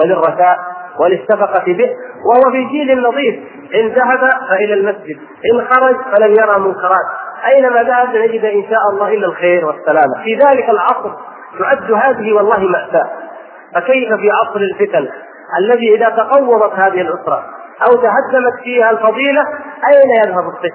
وللرثاء 0.00 0.58
وللشفقة 1.00 1.64
به 1.66 1.90
وهو 2.24 2.52
في 2.52 2.64
جيل 2.64 3.02
نظيف 3.02 3.34
إن 3.74 3.88
ذهب 3.88 4.30
فإلى 4.48 4.74
المسجد 4.74 5.18
إن 5.52 5.66
خرج 5.70 5.96
فلن 6.12 6.30
يرى 6.30 6.58
منكرات 6.58 7.06
أينما 7.54 7.82
ذهب 7.82 8.16
نجد 8.16 8.44
إن 8.44 8.62
شاء 8.70 8.90
الله 8.92 9.08
إلا 9.08 9.26
الخير 9.26 9.66
والسلامة 9.66 10.24
في 10.24 10.34
ذلك 10.34 10.70
العصر 10.70 11.10
تعد 11.58 11.92
هذه 11.92 12.32
والله 12.32 12.58
مأساة 12.58 13.10
فكيف 13.74 14.08
في 14.08 14.30
عصر 14.30 14.60
الفتن 14.60 15.08
الذي 15.58 15.94
إذا 15.94 16.08
تقوضت 16.08 16.72
هذه 16.72 17.00
الأسرة 17.00 17.44
أو 17.82 17.96
تهدمت 17.96 18.60
فيها 18.64 18.90
الفضيلة 18.90 19.42
أين 19.92 20.10
يذهب 20.24 20.48
الطفل؟ 20.48 20.72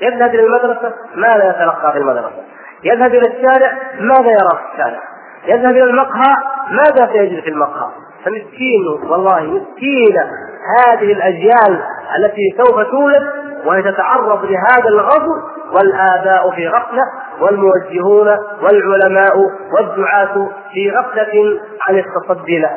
يذهب 0.00 0.34
إلى 0.34 0.42
المدرسة 0.42 0.92
ماذا 1.14 1.48
يتلقى 1.50 1.92
في 1.92 1.98
المدرسة؟ 1.98 2.55
يذهب 2.84 3.14
إلى 3.14 3.28
الشارع 3.36 3.72
ماذا 4.00 4.30
يرى 4.30 4.58
في 4.58 4.72
الشارع؟ 4.72 5.00
يذهب 5.46 5.70
إلى 5.70 5.84
المقهى 5.84 6.36
ماذا 6.70 7.12
سيجد 7.12 7.42
في 7.42 7.48
المقهى؟ 7.50 7.90
فمسكين 8.24 9.10
والله 9.10 9.40
مسكينة 9.40 10.30
هذه 10.78 11.12
الأجيال 11.12 11.82
التي 12.18 12.56
سوف 12.58 12.80
تولد 12.90 13.22
وهي 13.66 13.82
تتعرض 13.82 14.44
لهذا 14.44 14.88
الغزو 14.88 15.32
والآباء 15.72 16.50
في 16.50 16.68
غفلة 16.68 17.02
والموجهون 17.40 18.28
والعلماء 18.62 19.32
والدعاة 19.72 20.48
في 20.72 20.90
غفلة 20.90 21.60
عن 21.88 21.98
التصدي 21.98 22.58
له 22.58 22.70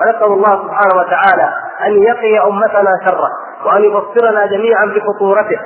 ونسأل 0.00 0.32
الله 0.32 0.62
سبحانه 0.62 0.94
وتعالى 0.96 1.52
أن 1.86 2.02
يقي 2.02 2.38
أمتنا 2.48 2.90
شره 3.04 3.28
وأن 3.66 3.84
يبصرنا 3.84 4.46
جميعا 4.46 4.86
بخطورته 4.86 5.58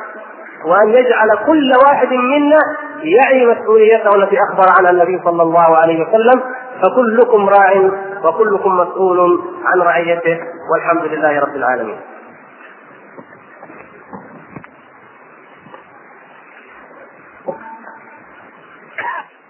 وأن 0.66 0.88
يجعل 0.88 1.36
كل 1.46 1.72
واحد 1.86 2.08
منا 2.12 2.58
يعي 3.02 3.46
مسؤوليته 3.46 4.14
التي 4.14 4.36
أخبر 4.50 4.66
عنها 4.78 4.90
النبي 4.90 5.20
صلى 5.24 5.42
الله 5.42 5.76
عليه 5.76 6.06
وسلم 6.06 6.42
فكلكم 6.82 7.48
راع 7.48 7.90
وكلكم 8.24 8.76
مسؤول 8.76 9.40
عن 9.64 9.80
رعيته 9.80 10.38
والحمد 10.72 11.04
لله 11.04 11.40
رب 11.40 11.56
العالمين. 11.56 12.00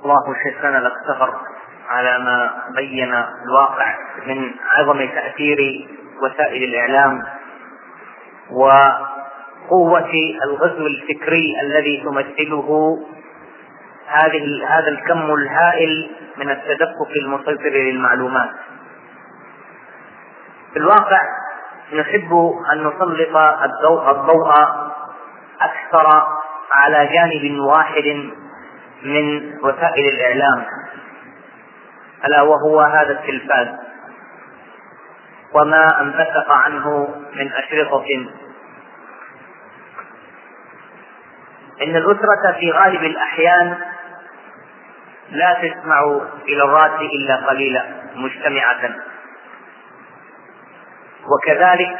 الله 0.04 0.34
شيخنا 0.44 0.78
لك 0.78 0.92
على 1.88 2.18
ما 2.18 2.50
بين 2.76 3.14
الواقع 3.46 3.96
من 4.26 4.50
عظم 4.70 4.98
تأثير 4.98 5.88
وسائل 6.22 6.62
الإعلام 6.62 7.22
وقوة 8.52 10.12
الغزو 10.44 10.86
الفكري 10.86 11.54
الذي 11.62 12.02
تمثله 12.04 12.98
هذه 14.08 14.66
هذا 14.68 14.88
الكم 14.88 15.34
الهائل 15.34 16.10
من 16.36 16.50
التدفق 16.50 17.10
المسيطر 17.16 17.68
للمعلومات. 17.68 18.50
في 20.72 20.78
الواقع 20.78 21.20
نحب 21.92 22.32
أن 22.72 22.78
نسلط 22.78 23.36
الضوء 23.36 24.10
الضوء 24.10 24.52
أكثر 25.60 26.22
على 26.72 27.06
جانب 27.06 27.60
واحد 27.60 28.30
من 29.02 29.54
وسائل 29.62 30.08
الإعلام 30.14 30.66
ألا 32.24 32.42
وهو 32.42 32.80
هذا 32.80 33.12
التلفاز 33.12 33.68
وما 35.54 36.00
انبثق 36.00 36.52
عنه 36.52 37.08
من 37.34 37.52
أشرطة 37.52 38.06
إن 41.82 41.96
الأسرة 41.96 42.52
في 42.60 42.70
غالب 42.70 43.04
الأحيان 43.04 43.78
لا 45.30 45.54
تسمع 45.62 46.20
إلى 46.48 46.62
الراس 46.62 47.00
إلا 47.00 47.36
قليلا 47.48 47.84
مجتمعة 48.14 48.90
وكذلك 51.28 51.96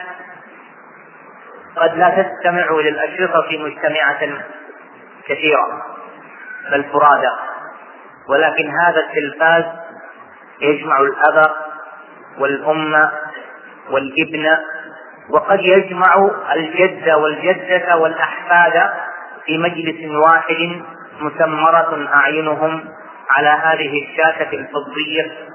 قد 1.76 1.96
لا 1.96 2.08
تستمع 2.22 2.70
للأشرطة 2.70 3.58
مجتمعة 3.58 4.20
كثيرا 5.26 5.82
بل 6.72 6.84
فرادى. 6.84 7.30
ولكن 8.28 8.70
هذا 8.70 9.00
التلفاز 9.00 9.64
يجمع 10.60 11.00
الأب 11.00 11.54
والأم 12.38 13.10
والابن 13.90 14.48
وقد 15.30 15.60
يجمع 15.60 16.30
الجد 16.54 17.10
والجدة 17.10 17.96
والأحفاد 17.96 18.90
في 19.46 19.58
مجلس 19.58 20.10
واحد 20.26 20.82
مسمرة 21.20 22.08
أعينهم 22.14 22.84
على 23.30 23.48
هذه 23.48 24.02
الشاشة 24.04 24.50
الفضية 24.52 25.48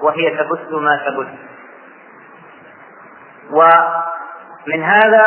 وهي 0.00 0.30
تبث 0.30 0.72
ما 0.72 1.00
تبث. 1.06 1.28
ومن 3.50 4.82
هذا 4.82 5.22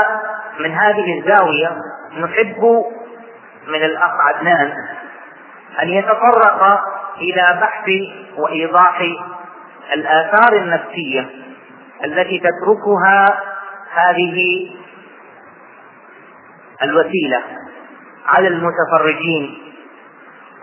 من 0.60 0.72
هذه 0.72 1.20
الزاوية 1.20 1.78
نحب 2.20 2.86
من 3.68 3.84
الأخ 3.84 4.12
عدنان 4.12 4.74
أن 5.82 5.90
يتطرق 5.90 6.82
إلى 7.18 7.60
بحث 7.62 7.90
وإيضاح 8.38 9.02
الآثار 9.94 10.54
النفسية 10.54 11.30
التي 12.06 12.40
تتركها 12.40 13.26
هذه 13.94 14.70
الوسيلة 16.84 17.44
على 18.26 18.48
المتفرجين. 18.48 19.69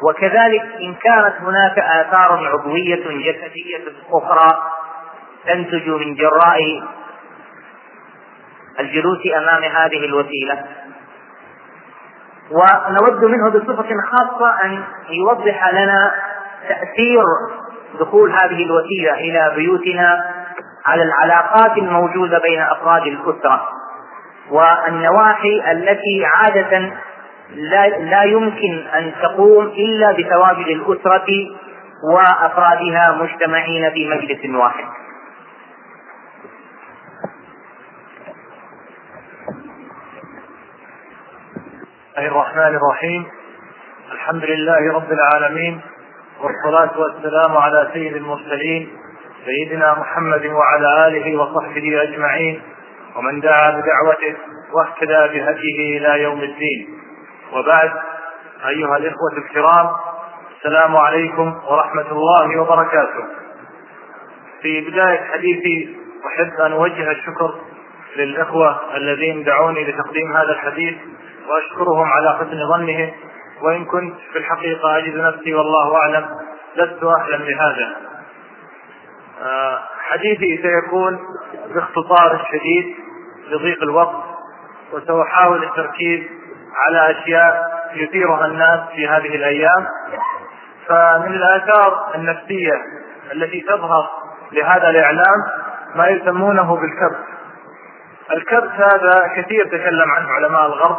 وكذلك 0.03 0.62
إن 0.80 0.94
كانت 0.94 1.34
هناك 1.40 1.78
آثار 1.78 2.47
عضوية 2.47 3.05
جسدية 3.05 3.84
أخرى 4.12 4.59
تنتج 5.47 5.88
من 5.88 6.14
جراء 6.14 6.82
الجلوس 8.80 9.18
أمام 9.36 9.62
هذه 9.62 10.05
الوسيلة. 10.05 10.64
ونود 12.51 13.24
منه 13.24 13.51
بصفة 13.51 13.88
خاصة 14.11 14.64
أن 14.64 14.84
يوضح 15.11 15.68
لنا 15.72 16.12
تأثير 16.68 17.24
دخول 18.01 18.30
هذه 18.30 18.64
الوسيلة 18.64 19.14
إلى 19.14 19.53
بيوتنا 19.57 20.24
على 20.86 21.03
العلاقات 21.03 21.78
الموجودة 21.78 22.38
بين 22.38 22.61
أفراد 22.62 23.03
الأسرة 23.03 23.68
والنواحي 24.51 25.72
التي 25.72 26.24
عادة 26.24 26.92
لا, 27.55 27.88
لا 27.88 28.22
يمكن 28.22 28.86
أن 28.94 29.12
تقوم 29.22 29.66
إلا 29.66 30.12
بتواجد 30.12 30.66
الأسرة 30.66 31.26
وأفرادها 32.14 33.18
مجتمعين 33.22 33.90
في 33.90 34.09
مجلس 34.09 34.55
واحد. 34.55 34.84
الله 42.18 42.28
الرحمن 42.28 42.76
الرحيم. 42.76 43.26
الحمد 44.12 44.44
لله 44.44 44.92
رب 44.92 45.12
العالمين 45.12 45.80
والصلاة 46.40 47.01
والسلام 47.01 47.57
على 47.57 47.90
سيد 47.92 48.16
المرسلين 48.16 48.88
سيدنا 49.44 49.94
محمد 49.94 50.47
وعلى 50.47 51.07
آله 51.09 51.36
وصحبه 51.40 52.03
أجمعين 52.03 52.62
ومن 53.16 53.40
دعا 53.40 53.70
بدعوته 53.70 54.36
واهتدى 54.72 55.38
بهديه 55.38 55.99
إلى 55.99 56.22
يوم 56.22 56.40
الدين. 56.40 56.95
وبعد 57.53 57.92
أيها 58.68 58.97
الإخوة 58.97 59.32
الكرام 59.38 59.90
السلام 60.57 60.97
عليكم 60.97 61.61
ورحمة 61.68 62.12
الله 62.12 62.61
وبركاته. 62.61 63.24
في 64.62 64.80
بداية 64.80 65.20
حديثي 65.32 65.97
أحب 66.26 66.61
أن 66.61 66.72
أوجه 66.72 67.11
الشكر 67.11 67.55
للإخوة 68.16 68.97
الذين 68.97 69.44
دعوني 69.44 69.84
لتقديم 69.84 70.36
هذا 70.36 70.53
الحديث 70.53 70.94
وأشكرهم 71.49 72.07
على 72.07 72.38
حسن 72.38 72.68
ظنهم 72.68 73.12
وإن 73.62 73.84
كنت 73.84 74.14
في 74.32 74.38
الحقيقة 74.38 74.99
أجد 74.99 75.16
نفسي 75.16 75.55
والله 75.55 75.97
أعلم 75.97 76.26
لست 76.76 77.05
أهلا 77.05 77.36
لهذا 77.36 77.97
آه، 79.42 79.82
حديثي 79.99 80.62
سيكون 80.62 81.18
باختصار 81.74 82.47
شديد 82.53 82.97
لضيق 83.49 83.82
الوقت 83.82 84.24
وسأحاول 84.92 85.64
التركيز 85.64 86.20
على 86.77 87.11
أشياء 87.11 87.77
يثيرها 87.95 88.47
الناس 88.47 88.81
في 88.95 89.09
هذه 89.09 89.37
الأيام. 89.37 89.87
فمن 90.89 91.35
الآثار 91.35 92.14
النفسية 92.14 92.83
التي 93.33 93.61
تظهر 93.61 94.09
لهذا 94.53 94.91
الإعلام 94.91 95.43
ما 95.95 96.09
يسمونه 96.09 96.77
بالكبت. 96.77 97.24
الكبت 98.33 98.70
هذا 98.72 99.33
كثير 99.37 99.64
تكلم 99.66 100.11
عنه 100.11 100.29
علماء 100.31 100.66
الغرب 100.66 100.97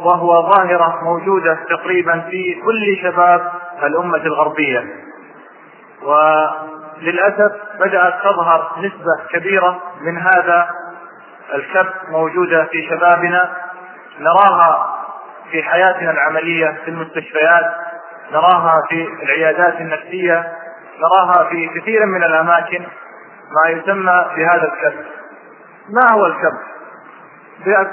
وهو 0.00 0.52
ظاهرة 0.52 1.04
موجودة 1.04 1.58
تقريبا 1.68 2.20
في 2.30 2.62
كل 2.64 3.02
شباب 3.02 3.52
الأمة 3.82 4.16
الغربية. 4.16 4.84
وللأسف 6.02 7.52
بدأت 7.80 8.14
تظهر 8.24 8.72
نسبة 8.78 9.26
كبيرة 9.30 9.78
من 10.00 10.18
هذا 10.18 10.68
الكبت 11.54 11.94
موجودة 12.08 12.64
في 12.64 12.88
شبابنا 12.88 13.50
نراها 14.20 14.96
في 15.50 15.62
حياتنا 15.62 16.10
العملية 16.10 16.78
في 16.84 16.90
المستشفيات 16.90 17.74
نراها 18.32 18.82
في 18.88 19.08
العيادات 19.22 19.80
النفسية 19.80 20.52
نراها 21.00 21.48
في 21.48 21.68
كثير 21.80 22.06
من 22.06 22.24
الأماكن 22.24 22.86
ما 23.50 23.70
يسمى 23.70 24.26
بهذا 24.36 24.72
الكبت 24.72 25.06
ما 25.88 26.12
هو 26.12 26.26
الكبت 26.26 26.70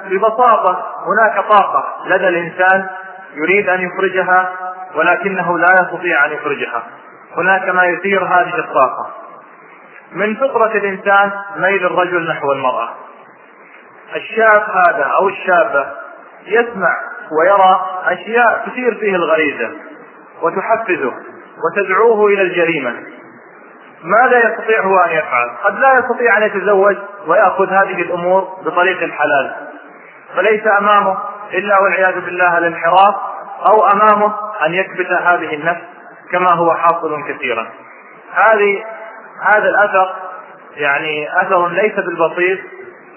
ببساطة 0.09 0.85
هناك 1.05 1.45
طاقة 1.49 1.83
لدى 2.05 2.27
الإنسان 2.27 2.89
يريد 3.33 3.69
أن 3.69 3.81
يخرجها 3.81 4.49
ولكنه 4.95 5.59
لا 5.59 5.73
يستطيع 5.73 6.25
أن 6.25 6.31
يخرجها 6.31 6.83
هناك 7.37 7.69
ما 7.69 7.85
يثير 7.85 8.23
هذه 8.23 8.59
الطاقة. 8.59 9.09
من 10.11 10.35
فطرة 10.35 10.71
الإنسان 10.71 11.31
ميل 11.55 11.85
الرجل 11.85 12.29
نحو 12.29 12.51
المرأة. 12.51 12.89
الشاب 14.15 14.63
هذا 14.69 15.03
أو 15.03 15.29
الشابة 15.29 15.85
يسمع 16.45 16.95
ويرى 17.31 17.85
أشياء 18.05 18.67
تثير 18.67 18.95
فيه 18.95 19.15
الغريزة 19.15 19.71
وتحفزه 20.41 21.13
وتدعوه 21.63 22.27
إلى 22.27 22.41
الجريمة. 22.41 22.95
ماذا 24.03 24.37
يستطيع 24.37 24.81
هو 24.81 24.97
أن 24.97 25.09
يفعل؟ 25.09 25.49
قد 25.63 25.79
لا 25.79 25.93
يستطيع 25.93 26.37
أن 26.37 26.43
يتزوج 26.43 26.95
ويأخذ 27.27 27.69
هذه 27.69 28.01
الأمور 28.01 28.41
بطريق 28.65 29.03
الحلال. 29.03 29.55
فليس 30.35 30.67
أمامه 30.67 31.17
إلا 31.53 31.81
والعياذ 31.81 32.21
بالله 32.21 32.57
الانحراف 32.57 33.15
أو 33.69 33.87
أمامه 33.87 34.33
أن 34.65 34.73
يكبت 34.73 35.11
هذه 35.11 35.53
النفس 35.53 35.81
كما 36.31 36.51
هو 36.51 36.73
حاصل 36.73 37.23
كثيرا. 37.27 37.67
هذه 38.33 38.83
هذا 39.41 39.69
الأثر 39.69 40.15
يعني 40.75 41.41
أثر 41.41 41.67
ليس 41.67 41.93
بالبسيط 41.95 42.59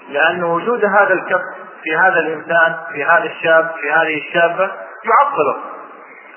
لأن 0.09 0.43
وجود 0.43 0.85
هذا 0.85 1.13
الكف 1.13 1.41
في 1.83 1.95
هذا 1.95 2.19
الإنسان 2.19 2.75
في 2.93 3.03
هذا 3.03 3.23
الشاب 3.23 3.71
في 3.81 3.91
هذه 3.91 4.17
الشابة 4.17 4.71
يعطله. 5.05 5.55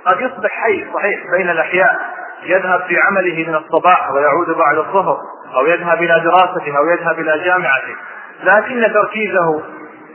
قد 0.06 0.20
يصبح 0.20 0.50
حي 0.50 0.86
صحيح 0.94 1.20
بين 1.36 1.50
الأحياء. 1.50 1.96
يذهب 2.42 2.82
في 2.82 2.96
عمله 3.00 3.48
من 3.48 3.54
الصباح 3.54 4.10
ويعود 4.10 4.50
بعد 4.58 4.76
الظهر 4.76 5.18
أو 5.56 5.66
يذهب 5.66 6.02
إلى 6.02 6.20
دراسته 6.20 6.78
أو 6.78 6.88
يذهب 6.88 7.18
إلى 7.18 7.44
جامعته. 7.44 7.96
لكن 8.42 8.92
تركيزه 8.92 9.62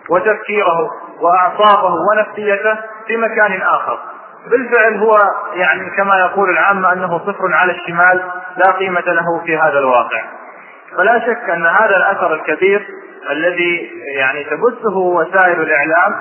وتفكيره 0.09 0.89
وأعصابه 1.19 1.95
ونفسيته 2.11 2.77
في 3.07 3.17
مكان 3.17 3.61
آخر. 3.61 3.99
بالفعل 4.47 4.97
هو 4.97 5.19
يعني 5.53 5.89
كما 5.97 6.19
يقول 6.19 6.49
العامة 6.49 6.93
أنه 6.93 7.19
صفر 7.19 7.53
على 7.53 7.71
الشمال 7.71 8.23
لا 8.57 8.71
قيمة 8.71 9.01
له 9.01 9.41
في 9.45 9.57
هذا 9.57 9.79
الواقع. 9.79 10.21
فلا 10.97 11.19
شك 11.19 11.49
أن 11.49 11.65
هذا 11.65 11.97
الأثر 11.97 12.33
الكبير 12.33 12.87
الذي 13.29 13.91
يعني 14.15 14.43
تبثه 14.43 14.97
وسائل 14.97 15.61
الإعلام 15.61 16.15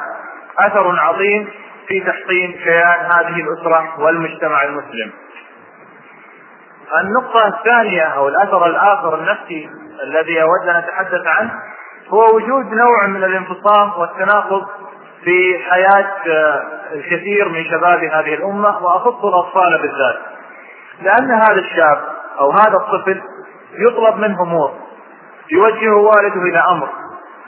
أثر 0.59 1.01
عظيم 1.01 1.49
في 1.89 2.01
تحطيم 2.01 2.53
كيان 2.65 3.11
هذه 3.13 3.41
الأسرة 3.41 4.01
والمجتمع 4.01 4.63
المسلم. 4.63 5.13
النقطة 7.01 7.49
الثانية 7.49 8.03
أو 8.03 8.29
الأثر 8.29 8.67
الآخر 8.67 9.15
النفسي 9.15 9.71
الذي 10.03 10.43
أود 10.43 10.69
أن 10.69 10.77
أتحدث 10.77 11.27
عنه 11.27 11.51
هو 12.09 12.37
وجود 12.37 12.73
نوع 12.73 13.07
من 13.07 13.25
الانفصام 13.25 13.93
والتناقض 13.99 14.67
في 15.25 15.59
حياة 15.71 16.15
آه، 16.27 16.63
الكثير 16.93 17.49
من 17.49 17.65
شباب 17.65 18.05
هذه 18.05 18.35
الأمة 18.35 18.85
وأخص 18.85 19.25
الأطفال 19.25 19.83
بالذات. 19.83 20.19
لأن 21.03 21.31
هذا 21.31 21.61
الشاب 21.61 22.01
أو 22.41 22.51
هذا 22.51 22.77
الطفل 22.77 23.23
يطلب 23.79 24.17
منه 24.17 24.43
أمور 24.43 24.73
يوجه 25.51 25.93
والده 25.95 26.43
إلى 26.43 26.65
أمر. 26.71 26.89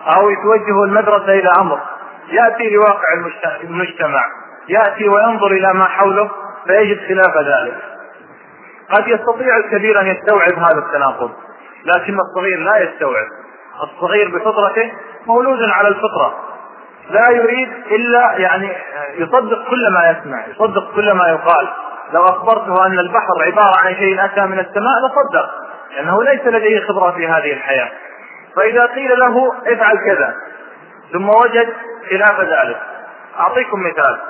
أو 0.07 0.30
يتوجه 0.30 0.84
المدرسة 0.84 1.32
إلى 1.32 1.53
أمر. 1.61 1.80
يأتي 2.28 2.70
لواقع 2.70 3.09
المجتمع. 3.64 4.24
يأتي 4.68 5.09
وينظر 5.09 5.46
إلى 5.46 5.74
ما 5.74 5.84
حوله 5.84 6.30
فيجد 6.66 6.98
خلاف 7.09 7.36
ذلك. 7.36 7.76
قد 8.92 9.09
يستطيع 9.09 9.57
الكبير 9.57 10.01
أن 10.01 10.07
يستوعب 10.07 10.59
هذا 10.59 10.78
التناقض 10.78 11.30
لكن 11.84 12.18
الصغير 12.20 12.59
لا 12.59 12.78
يستوعب. 12.78 13.26
الصغير 13.82 14.28
بفطرته 14.28 14.92
مولود 15.26 15.59
على 15.70 15.88
الفطرة. 15.88 16.34
لا 17.11 17.30
يريد 17.30 17.68
إلا 17.90 18.38
يعني 18.38 18.72
يصدق 19.14 19.68
كل 19.70 19.92
ما 19.94 20.11
يسمع 20.11 20.46
يصدق 20.46 20.94
كل 20.94 21.12
ما 21.12 21.28
يقال. 21.28 21.68
لو 22.12 22.24
أخبرته 22.24 22.86
أن 22.86 22.98
البحر 22.98 23.44
عبارة 23.46 23.74
عن 23.84 23.94
شيء 23.94 24.24
أتى 24.24 24.40
من 24.40 24.59
السماء 24.59 24.94
لصدق 25.07 25.51
لأنه 25.96 26.22
ليس 26.22 26.46
لديه 26.46 26.80
خبرة 26.80 27.11
في 27.11 27.26
هذه 27.26 27.53
الحياة. 27.53 27.90
فإذا 28.57 28.86
قيل 28.86 29.18
له 29.18 29.53
افعل 29.66 29.98
كذا 30.07 30.34
ثم 31.12 31.28
وجد 31.28 31.68
خلاف 32.11 32.40
ذلك. 32.40 32.80
أعطيكم 33.40 33.80
مثال. 33.80 34.20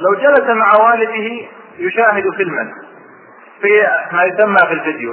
لو 0.00 0.14
جلس 0.14 0.48
مع 0.48 0.70
والده 0.80 1.46
يشاهد 1.78 2.30
فيلما 2.36 2.72
في 3.60 3.86
ما 4.12 4.24
يسمى 4.24 4.58
في 4.68 4.72
الفيديو 4.72 5.12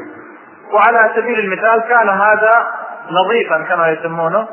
وعلى 0.73 1.11
سبيل 1.15 1.39
المثال 1.39 1.81
كان 1.81 2.09
هذا 2.09 2.71
نظيفا 3.11 3.57
كما 3.69 3.89
يسمونه 3.89 4.47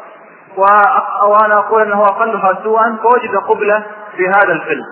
وأنا 0.57 1.59
أقول 1.59 1.83
إنه 1.83 2.03
اقلها 2.03 2.59
سوءا 2.63 2.97
فوجد 3.03 3.37
قبلة 3.37 3.83
في 4.17 4.29
هذا 4.29 4.53
الفيلم. 4.53 4.85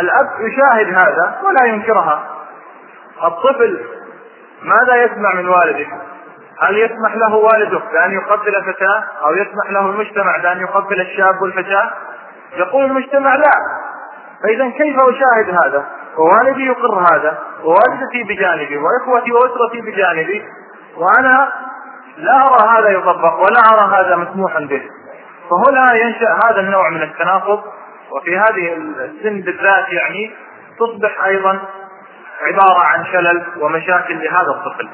الأب 0.00 0.26
يشاهد 0.40 0.94
هذا 0.94 1.40
ولا 1.44 1.64
ينكرها. 1.72 2.22
الطفل 3.24 3.80
ماذا 4.62 5.02
يسمع 5.02 5.34
من 5.34 5.48
والده؟ 5.48 5.86
هل 6.62 6.78
يسمح 6.78 7.14
له 7.16 7.34
والده 7.34 7.80
بأن 7.92 8.12
يقبل 8.12 8.52
فتاه 8.52 9.04
أو 9.24 9.34
يسمح 9.34 9.70
له 9.70 9.80
المجتمع 9.80 10.36
بأن 10.42 10.60
يقبل 10.60 11.00
الشاب 11.00 11.42
والفتاة؟ 11.42 11.90
يقول 12.56 12.84
المجتمع 12.84 13.34
لا. 13.34 13.52
فإذا 14.42 14.70
كيف 14.70 14.96
أشاهد 14.96 15.54
هذا؟ 15.64 15.84
ووالدي 16.18 16.66
يقر 16.66 17.06
هذا 17.12 17.38
ووالدتي 17.64 18.22
بجانبي 18.22 18.78
وإخوتي 18.78 19.32
وأسرتي 19.32 19.80
بجانبي 19.80 20.44
وأنا 20.96 21.52
لا 22.16 22.46
أرى 22.46 22.78
هذا 22.78 22.88
يطبق 22.88 23.34
ولا 23.34 23.60
أرى 23.72 23.96
هذا 23.96 24.16
مسموحا 24.16 24.60
به. 24.60 24.82
فهنا 25.50 25.94
ينشأ 25.94 26.38
هذا 26.46 26.60
النوع 26.60 26.90
من 26.90 27.02
التناقض 27.02 27.62
وفي 28.10 28.38
هذه 28.38 28.76
السن 28.76 29.40
بالذات 29.40 29.92
يعني 29.92 30.34
تصبح 30.78 31.24
أيضا 31.24 31.58
عبارة 32.46 32.84
عن 32.84 33.04
شلل 33.04 33.44
ومشاكل 33.60 34.24
لهذا 34.24 34.50
الطفل. 34.50 34.88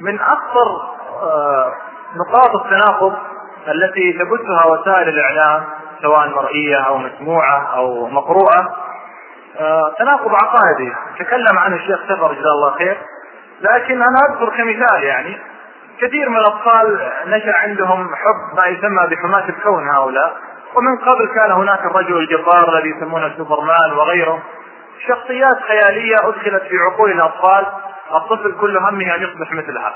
من 0.00 0.20
اخطر 0.20 0.98
آه، 1.22 1.72
نقاط 2.16 2.64
التناقض 2.64 3.12
التي 3.68 4.12
تبثها 4.12 4.66
وسائل 4.66 5.08
الإعلام 5.08 5.64
سواء 6.02 6.28
مرئية 6.28 6.76
أو 6.76 6.98
مسموعة 6.98 7.76
أو 7.76 8.06
مقروءة 8.06 8.76
آه، 9.60 9.94
تناقض 9.98 10.34
عقائدي. 10.34 10.94
تكلم 11.18 11.58
عنه 11.58 11.76
الشيخ 11.76 12.00
سفر 12.08 12.32
جزاه 12.32 12.52
الله 12.52 12.70
خير. 12.70 12.98
لكن 13.60 14.02
أنا 14.02 14.18
أذكر 14.30 14.56
كمثال 14.56 15.04
يعني. 15.04 15.38
كثير 16.00 16.28
من 16.28 16.36
الأطفال 16.36 17.10
نشأ 17.26 17.56
عندهم 17.56 18.14
حب 18.14 18.56
ما 18.56 18.66
يسمى 18.66 19.06
بحماة 19.10 19.48
الكون 19.48 19.88
هؤلاء. 19.88 20.36
ومن 20.74 20.96
قبل 20.98 21.28
كان 21.34 21.52
هناك 21.52 21.80
الرجل 21.80 22.18
الجبار 22.18 22.68
الذي 22.68 22.88
يسمونه 22.88 23.34
سوبرمان 23.36 23.92
وغيره. 23.96 24.42
شخصيات 25.08 25.56
خيالية 25.68 26.16
أدخلت 26.22 26.62
في 26.62 26.78
عقول 26.78 27.10
الأطفال. 27.10 27.66
الطفل 28.14 28.56
كل 28.60 28.76
همه 28.76 29.14
أن 29.14 29.22
يصبح 29.22 29.52
مثلها 29.52 29.94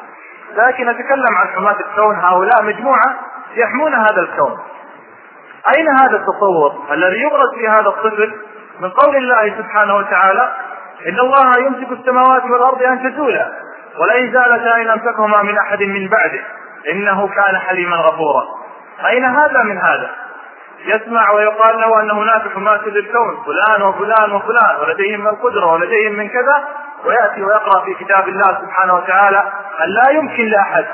لكن 0.56 0.88
أتكلم 0.88 1.36
عن 1.36 1.48
حماة 1.48 1.76
الكون. 1.80 2.16
هؤلاء 2.16 2.62
مجموعة 2.62 3.18
يحمون 3.54 3.94
هذا 3.94 4.20
الكون. 4.20 4.58
أين 5.76 5.88
هذا 5.88 6.16
التصور 6.16 6.74
الذي 6.92 7.20
يغرس 7.22 7.54
في 7.54 7.68
هذا 7.68 7.88
الطفل؟ 7.88 8.34
من 8.80 8.90
قول 8.90 9.16
الله 9.16 9.54
سبحانه 9.58 9.96
وتعالى 9.96 10.52
إن 11.08 11.18
الله 11.20 11.58
يمسك 11.58 11.92
السماوات 11.92 12.44
والأرض 12.44 12.82
أن 12.82 13.12
تزولا 13.12 13.52
ولئن 13.98 14.32
زالتا 14.32 14.76
إن 14.76 14.88
أمسكهما 14.90 15.42
من 15.42 15.58
أحد 15.58 15.82
من 15.82 16.08
بعده 16.08 16.44
إنه 16.92 17.28
كان 17.28 17.58
حليما 17.58 17.96
غفورا. 17.96 18.44
أين 19.06 19.24
هذا 19.24 19.62
من 19.62 19.78
هذا؟ 19.78 20.10
يسمع 20.84 21.30
ويقال 21.30 21.80
له 21.80 22.00
أن 22.00 22.10
هناك 22.10 22.42
حماة 22.54 22.80
للكون 22.86 23.44
فلان 23.46 23.82
وفلان 23.82 24.32
وفلان 24.32 24.76
ولديهم 24.80 25.20
من 25.20 25.28
القدره 25.28 25.72
ولديهم 25.72 26.12
من 26.12 26.28
كذا. 26.28 26.68
ويأتي 27.04 27.42
ويقرأ 27.42 27.84
في 27.84 27.94
كتاب 27.94 28.28
الله 28.28 28.58
سبحانه 28.62 28.94
وتعالى 28.94 29.52
أن 29.84 29.88
لا 29.88 30.10
يمكن 30.10 30.46
لأحد 30.46 30.84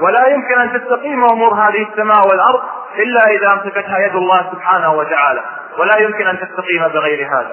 ولا 0.00 0.28
يمكن 0.28 0.60
أن 0.60 0.80
تستقيم 0.80 1.24
أمور 1.24 1.54
هذه 1.54 1.86
السماء 1.90 2.28
والأرض 2.28 2.60
إلا 2.98 3.20
إذا 3.30 3.52
أمسكتها 3.52 3.98
يد 3.98 4.14
الله 4.16 4.50
سبحانه 4.52 4.92
وتعالى 4.92 5.42
ولا 5.78 5.96
يمكن 5.98 6.26
أن 6.26 6.38
تستقيم 6.38 6.88
بغير 6.88 7.26
هذا. 7.26 7.52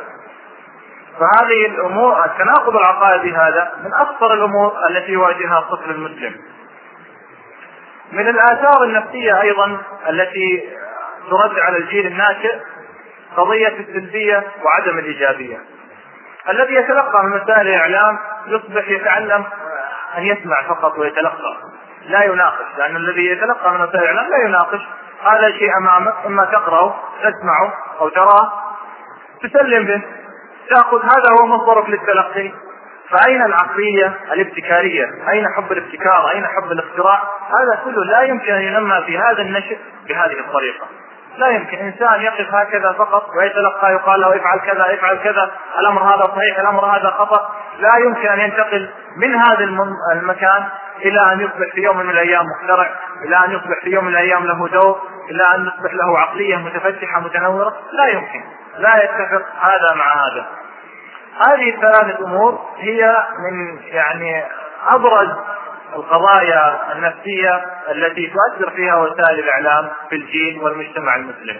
فهذه 1.20 1.66
الأمور 1.66 2.26
التناقض 2.26 2.76
العقائدي 2.76 3.36
هذا 3.36 3.72
من 3.84 3.94
اخطر 3.94 4.34
الأمور 4.34 4.74
التي 4.90 5.12
يواجهها 5.12 5.60
الطفل 5.60 5.92
المسلم. 5.92 6.36
من 8.12 8.28
الآثار 8.28 8.84
النفسية 8.84 9.42
أيضا 9.42 9.78
التي 10.10 10.70
ترد 11.30 11.60
على 11.60 11.78
الجيل 11.78 12.08
الناشئ 12.08 12.60
قضية 13.38 13.80
السلبية 13.80 14.44
وعدم 14.64 14.98
الإيجابية 15.00 15.58
الذي 16.50 16.76
يتلقى 16.76 17.24
من 17.24 17.42
وسائل 17.42 17.68
الإعلام 17.68 18.20
يصبح 18.48 18.90
يتعلم 18.90 19.44
أن 20.18 20.24
يسمع 20.24 20.62
فقط 20.68 20.98
ويتلقى 20.98 21.58
لا 22.06 22.24
يناقش 22.24 22.66
لأن 22.78 22.96
الذي 22.96 23.26
يتلقى 23.26 23.72
من 23.72 23.82
وسائل 23.82 24.04
الإعلام 24.04 24.30
لا 24.30 24.48
يناقش 24.48 24.82
هذا 25.24 25.52
شيء 25.52 25.78
أمامك 25.78 26.14
إما 26.26 26.46
تقرأه 26.46 26.96
تسمعه 27.20 27.74
أو 28.02 28.10
تراه 28.10 28.54
تسلم 29.44 29.86
به 29.86 30.02
تأخذ 30.70 31.04
هذا 31.04 31.42
هو 31.42 31.46
مصدرك 31.46 31.90
للتلقي 31.90 32.52
فأين 33.10 33.42
العقلية 33.42 34.20
الابتكارية؟ 34.32 35.06
أين 35.30 35.46
حب 35.56 35.72
الابتكار؟ 35.72 36.30
أين 36.30 36.48
حب 36.48 36.72
الاختراع؟ 36.72 37.24
هذا 37.48 37.82
كله 37.84 38.06
لا 38.06 38.22
يمكن 38.22 38.54
أن 38.54 38.62
ينمى 38.62 39.04
في 39.06 39.18
هذا 39.18 39.42
النشء 39.42 39.78
بهذه 40.08 40.40
الطريقة. 40.40 40.88
لا 41.38 41.48
يمكن. 41.48 41.78
إنسان 41.78 42.22
يقف 42.22 42.54
هكذا 42.54 42.92
فقط 42.92 43.30
ويتلقى 43.38 43.94
يقال 43.94 44.22
له 44.22 44.36
افعل 44.36 44.60
كذا 44.60 44.94
افعل 44.94 45.18
كذا 45.18 45.52
الأمر 45.80 46.04
هذا 46.04 46.24
صحيح 46.36 46.60
الأمر 46.60 46.86
هذا 46.86 47.10
خطأ. 47.10 47.52
لا 47.80 47.98
يمكن 47.98 48.28
أن 48.28 48.40
ينتقل 48.40 48.90
من 49.18 49.36
هذا 49.36 49.64
المكان 50.12 50.66
إلى 51.06 51.34
أن 51.34 51.40
يصبح 51.40 51.74
في 51.74 51.82
يوم 51.82 51.98
من 51.98 52.10
الأيام 52.10 52.46
مخترع 52.46 52.90
إلى 53.26 53.46
أن 53.46 53.52
يصبح 53.52 53.82
في 53.84 53.90
يوم 53.90 54.06
من 54.06 54.12
الأيام 54.12 54.46
له 54.46 54.68
دور 54.68 55.02
إلى 55.30 55.44
أن 55.56 55.68
يصبح 55.68 55.94
له 55.94 56.20
عقلية 56.20 56.56
متفتحة 56.56 57.20
متنورة. 57.20 57.74
لا 57.92 58.06
يمكن. 58.06 58.44
لا 58.78 59.04
يتفق 59.04 59.46
هذا 59.62 59.96
مع 59.96 60.14
هذا. 60.14 60.46
هذه 61.48 61.76
الثلاثه 61.76 62.26
أمور 62.26 62.60
هي 62.78 63.26
من 63.40 63.80
يعني 63.84 64.46
أبرز 64.88 65.30
القضايا 65.96 66.80
النفسية 66.92 67.66
التي 67.92 68.34
تؤثر 68.34 68.72
فيها 68.76 68.96
وسائل 68.96 69.40
الإعلام 69.40 69.90
في 70.10 70.16
الجيل 70.16 70.60
والمجتمع 70.64 71.16
المسلم. 71.16 71.60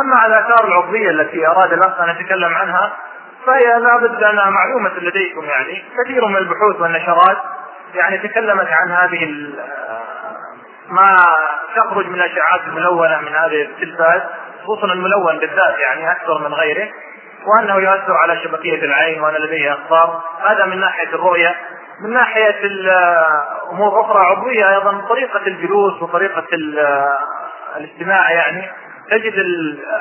أما 0.00 0.26
الاثار 0.26 0.68
العضوية 0.68 1.10
التي 1.10 1.46
أراد 1.46 1.72
الأخ 1.72 2.00
أن 2.00 2.08
أتكلم 2.08 2.54
عنها 2.54 2.92
فهي 3.46 3.78
لا 3.80 3.96
بد 3.96 4.22
انها 4.22 4.50
معلومة 4.50 4.90
لديكم 4.98 5.44
يعني. 5.44 5.84
كثير 6.04 6.26
من 6.26 6.36
البحوث 6.36 6.80
والنشرات 6.80 7.38
يعني 7.94 8.18
تكلمت 8.18 8.68
عن 8.70 8.90
هذه 8.90 9.50
ما 10.88 11.16
تخرج 11.76 12.06
من 12.06 12.14
الأشعاعات 12.14 12.60
الملونة 12.66 13.20
من 13.20 13.34
هذه 13.34 13.62
التلفاز 13.62 14.22
خصوصا 14.62 14.92
الملون 14.92 15.38
بالذات 15.40 15.78
يعني 15.78 16.12
أكثر 16.12 16.38
من 16.38 16.54
غيره 16.54 16.88
وأنه 17.46 17.74
يؤثر 17.74 18.16
على 18.16 18.40
شبكية 18.44 18.84
العين 18.84 19.20
وأن 19.20 19.34
لديه 19.34 19.72
اخطار 19.72 20.22
هذا 20.48 20.64
من 20.66 20.80
ناحية 20.80 21.08
الرؤية. 21.08 21.54
من 22.00 22.12
ناحية 22.12 22.60
أمور 23.72 24.00
أخرى 24.00 24.18
عضوية 24.26 24.70
أيضا 24.70 25.06
طريقة 25.08 25.46
الجلوس 25.46 26.02
وطريقة 26.02 26.46
الاستماع 27.76 28.30
يعني 28.30 28.70
تجد 29.10 29.34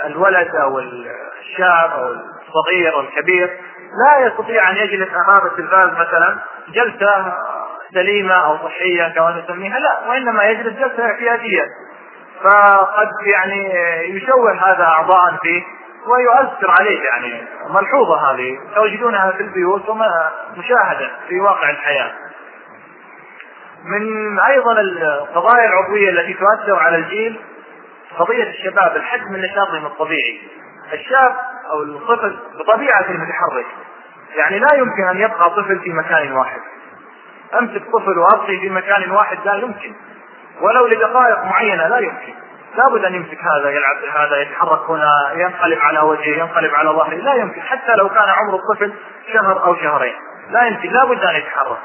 الولد 0.06 0.56
أو 0.56 0.80
الشاب 0.80 1.92
أو 1.92 2.16
الصغير 2.48 2.94
أو 2.94 3.00
الكبير 3.00 3.60
لا 4.06 4.28
يستطيع 4.28 4.70
أن 4.70 4.76
يجلس 4.76 5.10
أمام 5.10 5.46
التلفاز 5.48 5.90
مثلا 5.92 6.38
جلسة 6.70 7.34
سليمة 7.94 8.34
أو 8.34 8.58
صحية 8.58 9.08
كما 9.16 9.44
نسميها 9.44 9.80
لا 9.80 10.10
وإنما 10.10 10.44
يجلس 10.44 10.74
جلسة 10.74 11.06
اعتيادية. 11.06 11.64
فقد 12.44 13.10
يعني 13.34 13.74
يشوه 14.16 14.54
هذا 14.54 14.84
أعضاء 14.84 15.38
فيه 15.42 15.64
ويؤثر 16.08 16.74
عليه 16.80 17.04
يعني 17.04 17.42
ملحوظة 17.70 18.32
هذه 18.32 18.60
توجدونها 18.76 19.32
في 19.32 19.44
البيوت 19.44 19.90
ومشاهده 19.90 21.12
في 21.28 21.40
واقع 21.40 21.70
الحياة. 21.70 22.12
من 23.86 24.40
أيضا 24.40 24.82
القضايا 24.82 25.66
العضوية 25.66 26.10
التي 26.10 26.34
تؤثر 26.34 26.80
على 26.80 26.96
الجيل 26.96 27.40
قضية 28.18 28.44
الشباب 28.44 28.96
الحد 28.96 29.22
من 29.32 29.42
نشاطهم 29.42 29.86
الطبيعي. 29.86 30.42
الشاب 30.94 31.36
أو 31.72 31.84
الطفل 31.84 32.40
بطبيعته 32.60 33.14
متحرك. 33.14 33.66
يعني 34.36 34.60
لا 34.60 34.76
يمكن 34.76 35.04
أن 35.08 35.18
يبقى 35.18 35.50
طفل 35.50 35.80
في 35.80 35.94
مكان 35.94 36.32
واحد. 36.32 36.60
أمسك 37.60 37.84
طفل 37.94 38.20
وأبقي 38.20 38.60
في 38.60 38.70
مكان 38.70 39.12
واحد 39.12 39.38
لا 39.46 39.56
يمكن. 39.56 39.94
ولو 40.62 40.88
لدقائق 40.88 41.44
معينة 41.44 41.88
لا 41.88 42.00
يمكن. 42.00 42.34
لابد 42.78 43.06
أن 43.06 43.16
يمسك 43.16 43.38
هذا 43.40 43.70
يلعب 43.70 43.98
هذا 44.16 44.42
يتحرك 44.42 44.90
هنا 44.90 45.32
ينقلب 45.34 45.80
على 45.80 46.00
وجهه 46.00 46.40
ينقلب 46.40 46.76
على 46.76 46.90
ظهره 46.90 47.16
لا 47.16 47.34
يمكن 47.34 47.62
حتى 47.62 47.96
لو 47.96 48.10
كان 48.10 48.30
عمر 48.30 48.56
الطفل 48.56 48.94
شهر 49.34 49.66
أو 49.66 49.76
شهرين 49.76 50.16
لا 50.50 50.66
يمكن 50.66 50.90
لابد 50.90 51.24
أن 51.24 51.36
يتحرك 51.36 51.78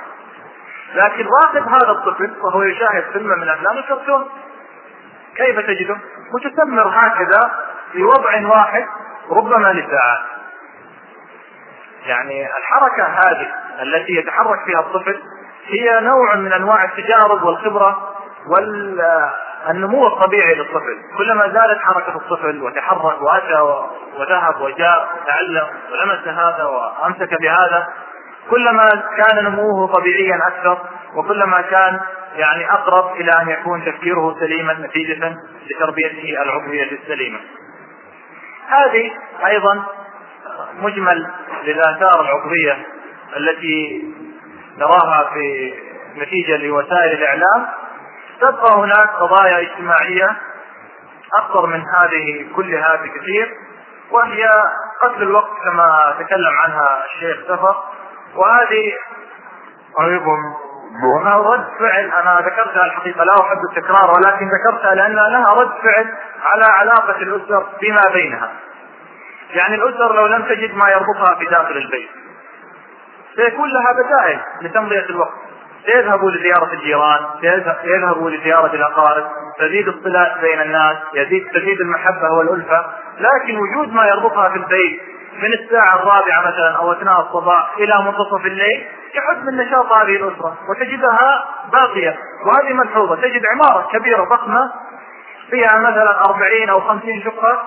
لكن 0.94 1.26
راقب 1.42 1.68
هذا 1.68 1.90
الطفل 1.90 2.34
وهو 2.42 2.62
يشاهد 2.62 3.04
فيلم 3.12 3.28
من 3.28 3.48
أفلام 3.48 3.78
الكرتون 3.78 4.28
كيف 5.36 5.58
تجده؟ 5.60 5.96
متسمر 6.34 6.88
هكذا 6.88 7.50
في 7.92 8.04
وضع 8.04 8.46
واحد 8.46 8.86
ربما 9.30 9.72
لساعات 9.72 10.20
يعني 12.06 12.46
الحركة 12.58 13.04
هذه 13.04 13.46
التي 13.82 14.12
يتحرك 14.12 14.64
فيها 14.64 14.80
الطفل 14.80 15.22
هي 15.66 16.00
نوع 16.00 16.34
من 16.34 16.52
أنواع 16.52 16.84
التجارب 16.84 17.42
والخبرة 17.42 18.14
وال 18.46 19.00
النمو 19.70 20.06
الطبيعي 20.06 20.54
للطفل. 20.54 21.02
كلما 21.18 21.48
زادت 21.48 21.78
حركة 21.80 22.16
الطفل 22.16 22.62
وتحرك 22.62 23.22
وأتى 23.22 23.60
وذهب 24.18 24.60
وجاء 24.60 25.08
وتعلم 25.16 25.66
ولمس 25.92 26.28
هذا 26.28 26.64
وأمسك 26.64 27.40
بهذا 27.40 27.88
كلما 28.50 29.02
كان 29.16 29.44
نموه 29.44 29.92
طبيعيا 29.92 30.38
أكثر 30.46 30.78
وكلما 31.16 31.60
كان 31.60 32.00
يعني 32.36 32.72
أقرب 32.72 33.16
إلى 33.16 33.32
أن 33.42 33.48
يكون 33.48 33.84
تفكيره 33.84 34.36
سليما 34.40 34.72
نتيجة 34.72 35.36
لتربيته 35.70 36.42
العضوية 36.42 36.90
السليمة. 36.92 37.38
هذه 38.68 39.12
أيضا 39.46 39.84
مجمل 40.80 41.30
للآثار 41.64 42.20
العضوية 42.20 42.86
التي 43.36 44.04
نراها 44.78 45.30
في 45.34 45.74
نتيجة 46.16 46.56
لوسائل 46.56 47.12
الإعلام. 47.12 47.66
تبقى 48.40 48.74
هناك 48.74 49.08
قضايا 49.10 49.60
اجتماعية 49.60 50.36
أكثر 51.38 51.66
من 51.66 51.80
هذه 51.80 52.54
كلها 52.56 52.96
بكثير 52.96 53.56
وهي 54.10 54.48
قتل 55.02 55.22
الوقت 55.22 55.50
كما 55.64 56.14
تكلم 56.18 56.52
عنها 56.64 57.04
الشيخ 57.04 57.36
سفر. 57.48 57.76
وهذه 58.36 58.92
أيضا 60.00 60.36
لها 61.02 61.36
رد 61.36 61.66
فعل 61.78 62.04
أنا 62.04 62.40
ذكرتها 62.40 62.86
الحقيقة 62.86 63.24
لا 63.24 63.32
أحب 63.40 63.58
التكرار 63.70 64.10
ولكن 64.16 64.48
ذكرتها 64.48 64.94
لأنها 64.94 65.28
لها 65.28 65.54
رد 65.54 65.72
فعل 65.82 66.14
على 66.42 66.64
علاقة 66.64 67.16
الأسر 67.16 67.66
فيما 67.80 68.02
بينها. 68.12 68.50
يعني 69.50 69.74
الأسر 69.74 70.14
لو 70.14 70.26
لم 70.26 70.42
تجد 70.42 70.74
ما 70.74 70.90
يربطها 70.90 71.34
في 71.38 71.44
داخل 71.44 71.76
البيت 71.76 72.10
سيكون 73.36 73.68
لها 73.70 73.92
بدائل 73.92 74.40
لتمضية 74.60 75.06
الوقت. 75.10 75.43
سيذهبوا 75.86 76.30
لزيارة 76.30 76.72
الجيران 76.72 77.20
سيذهبوا 77.82 78.30
لزيارة 78.30 78.74
الأقارب 78.74 79.24
تزيد 79.58 79.88
الصلات 79.88 80.40
بين 80.40 80.60
الناس 80.60 80.96
يزيد 81.14 81.48
تزيد 81.54 81.80
المحبة 81.80 82.32
والألفة. 82.38 82.86
لكن 83.18 83.58
وجود 83.58 83.92
ما 83.92 84.06
يربطها 84.06 84.48
في 84.48 84.56
البيت 84.56 85.00
من 85.42 85.64
الساعة 85.64 85.94
الرابعة 85.94 86.40
مثلا 86.40 86.76
أو 86.76 86.92
أثناء 86.92 87.20
الصباح 87.20 87.74
إلى 87.78 88.04
منتصف 88.04 88.46
الليل 88.46 88.86
يحد 89.14 89.44
من 89.44 89.56
نشاط 89.56 89.92
هذه 89.92 90.16
الأسرة 90.16 90.56
وتجدها 90.68 91.44
باقية 91.72 92.16
وهذه 92.46 92.72
ملحوظة. 92.72 93.16
تجد 93.16 93.42
عمارة 93.46 93.88
كبيرة 93.92 94.24
ضخمة 94.24 94.72
فيها 95.50 95.78
مثلا 95.78 96.24
أربعين 96.24 96.68
أو 96.68 96.80
خمسين 96.80 97.22
شقة 97.24 97.62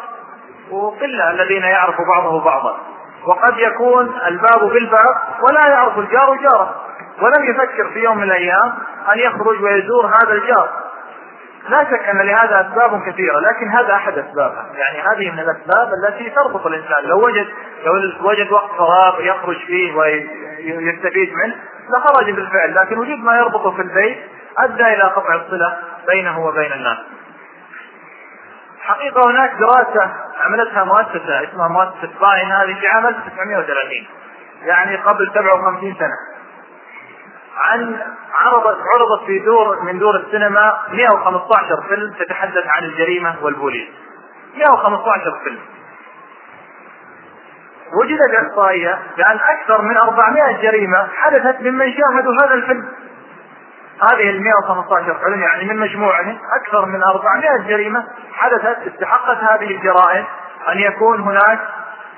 وقلة 0.72 1.32
الذين 1.32 1.63
يعرف 1.63 1.95
بعضه 2.15 2.43
بعضا. 2.43 2.78
وقد 3.28 3.57
يكون 3.57 4.20
الباب 4.28 4.70
بالباب 4.70 5.15
ولا 5.41 5.68
يعرف 5.68 5.97
الجار 5.97 6.36
جاره. 6.36 6.76
ولم 7.22 7.49
يفكر 7.49 7.89
في 7.93 7.99
يوم 7.99 8.18
من 8.18 8.24
الأيام 8.24 8.74
أن 9.13 9.20
يخرج 9.20 9.63
ويزور 9.63 10.05
هذا 10.05 10.34
الجار. 10.34 10.70
لا 11.70 11.84
شك 11.84 12.09
أن 12.09 12.18
لهذا 12.18 12.61
أسباب 12.61 13.01
كثيرة 13.09 13.39
لكن 13.39 13.70
هذا 13.70 13.93
أحد 13.93 14.18
أسبابها. 14.18 14.65
يعني 14.74 15.01
هذه 15.01 15.32
من 15.32 15.39
الأسباب 15.39 15.91
التي 15.93 16.30
تربط 16.30 16.65
الإنسان. 16.68 17.03
لو 17.03 17.18
وجد 17.18 17.47
لو 17.86 17.93
وجد 18.30 18.51
وقت 18.51 18.70
فراغ 18.78 19.22
يخرج 19.22 19.57
فيه 19.57 19.95
ويستفيد 19.95 21.34
منه 21.34 21.55
لخرج 21.89 22.32
بالفعل. 22.32 22.76
لكن 22.76 22.97
وجود 22.97 23.20
ما 23.20 23.38
يربطه 23.38 23.72
في 23.72 23.82
البيت 23.82 24.18
أدى 24.57 24.84
إلى 24.93 25.03
قطع 25.03 25.36
الصلة 25.36 25.78
بينه 26.07 26.45
وبين 26.45 26.74
الناس. 26.74 26.97
حقيقة 28.80 29.32
هناك 29.32 29.51
دراسة 29.59 30.13
عملتها 30.45 30.84
مؤسسة 30.84 31.43
اسمها 31.43 31.68
مؤسسة 31.68 32.20
باين 32.22 32.51
هذه 32.51 32.80
في 32.80 32.88
عام 32.88 33.07
1930 33.07 34.07
يعني 34.63 34.95
قبل 34.95 35.32
57 35.34 35.95
سنة. 35.99 36.36
عن 37.58 37.97
عرضت 38.34 38.78
عرضت 38.93 39.26
في 39.26 39.39
دور 39.39 39.82
من 39.82 39.99
دور 39.99 40.16
السينما 40.16 40.80
115 40.91 41.84
فيلم 41.89 42.14
تتحدث 42.20 42.68
عن 42.68 42.84
الجريمة 42.84 43.36
والبوليس. 43.41 43.88
115 44.55 45.39
فيلم. 45.43 45.60
وجدت 48.01 48.36
إحصائية 48.36 48.99
بأن 49.18 49.39
أكثر 49.39 49.82
من 49.82 49.97
400 49.97 50.62
جريمة 50.62 51.08
حدثت 51.16 51.62
ممن 51.62 51.93
شاهدوا 51.93 52.34
هذا 52.43 52.53
الفيلم. 52.53 52.88
هذه 54.12 54.30
ال 54.30 54.41
115 54.41 55.20
فيلم 55.24 55.41
يعني 55.41 55.66
من 55.66 55.78
مجموعهم 55.78 56.38
أكثر 56.62 56.86
من 56.86 57.03
400 57.03 57.68
جريمة 57.68 58.03
حدثت 58.34 58.78
استحقت 58.88 59.38
هذه 59.38 59.72
الجرائم 59.72 60.26
أن 60.70 60.80
يكون 60.80 61.22
هناك 61.22 61.60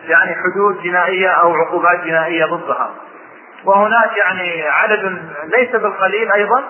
يعني 0.03 0.35
حدود 0.35 0.81
جنائية 0.81 1.29
أو 1.29 1.55
عقوبات 1.55 1.99
جنائية 1.99 2.45
ضدها. 2.45 2.91
وهناك 3.65 4.17
يعني 4.17 4.67
عدد 4.67 5.21
ليس 5.57 5.71
بالقليل 5.71 6.31
أيضا 6.31 6.63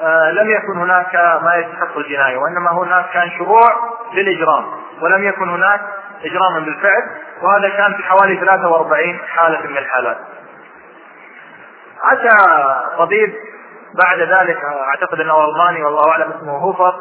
آه، 0.00 0.30
لم 0.30 0.50
يكن 0.50 0.78
هناك 0.78 1.14
ما 1.14 1.54
يستحق 1.54 1.96
الجناية 1.98 2.36
وإنما 2.36 2.70
هناك 2.72 3.10
كان 3.12 3.30
شروع 3.38 3.68
للإجرام 4.14 4.64
ولم 5.00 5.24
يكن 5.24 5.48
هناك 5.48 5.80
اجراما 6.24 6.58
بالفعل 6.58 7.02
وهذا 7.42 7.68
كان 7.68 7.94
في 7.94 8.02
حوالي 8.02 8.36
43 8.40 9.18
حالة 9.28 9.66
من 9.66 9.78
الحالات. 9.78 10.18
اتى 12.12 12.36
طبيب 12.98 13.34
بعد 13.94 14.18
ذلك 14.18 14.58
أعتقد 14.64 15.20
أنه 15.20 15.44
ألماني 15.44 15.82
والله 15.84 16.10
أعلم 16.10 16.32
اسمه 16.38 16.52
هوفر 16.52 16.94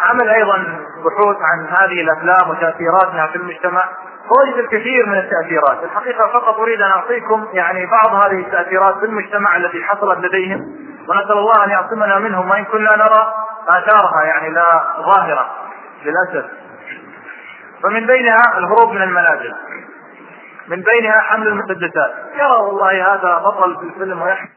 عمل 0.00 0.28
أيضا 0.28 0.56
بحوث 1.04 1.36
عن 1.40 1.66
هذه 1.68 2.00
الأفلام 2.00 2.50
وتأثيراتها 2.50 3.26
في 3.26 3.36
المجتمع. 3.36 3.88
وجد 4.38 4.58
الكثير 4.58 5.06
من 5.06 5.18
التأثيرات. 5.18 5.84
الحقيقة 5.84 6.26
فقط 6.26 6.58
أريد 6.58 6.82
أن 6.82 6.90
أعطيكم 6.90 7.48
يعني 7.52 7.86
بعض 7.86 8.14
هذه 8.14 8.40
التأثيرات 8.40 8.98
في 8.98 9.04
المجتمع 9.04 9.56
التي 9.56 9.84
حصلت 9.84 10.18
لديهم 10.18 10.60
ونسأل 11.08 11.38
الله 11.38 11.64
أن 11.64 11.70
يعصمنا 11.70 12.18
منهم 12.18 12.50
وإن 12.50 12.64
كنا 12.64 12.96
نرى 12.96 13.34
آثارها 13.68 14.24
يعني 14.24 14.50
لا 14.50 14.84
ظاهرة 15.00 15.46
للأسف. 16.04 16.50
فمن 17.82 18.06
بينها 18.06 18.58
الهروب 18.58 18.92
من 18.92 19.02
المنازل. 19.02 19.54
من 20.68 20.82
بينها 20.82 21.20
حمل 21.20 21.48
المسدسات 21.48 22.14
يرى 22.34 22.56
والله 22.62 23.14
هذا 23.14 23.38
بطل 23.38 23.76
في 23.76 23.82
الفيلم 23.82 24.22
ويحمل 24.22 24.48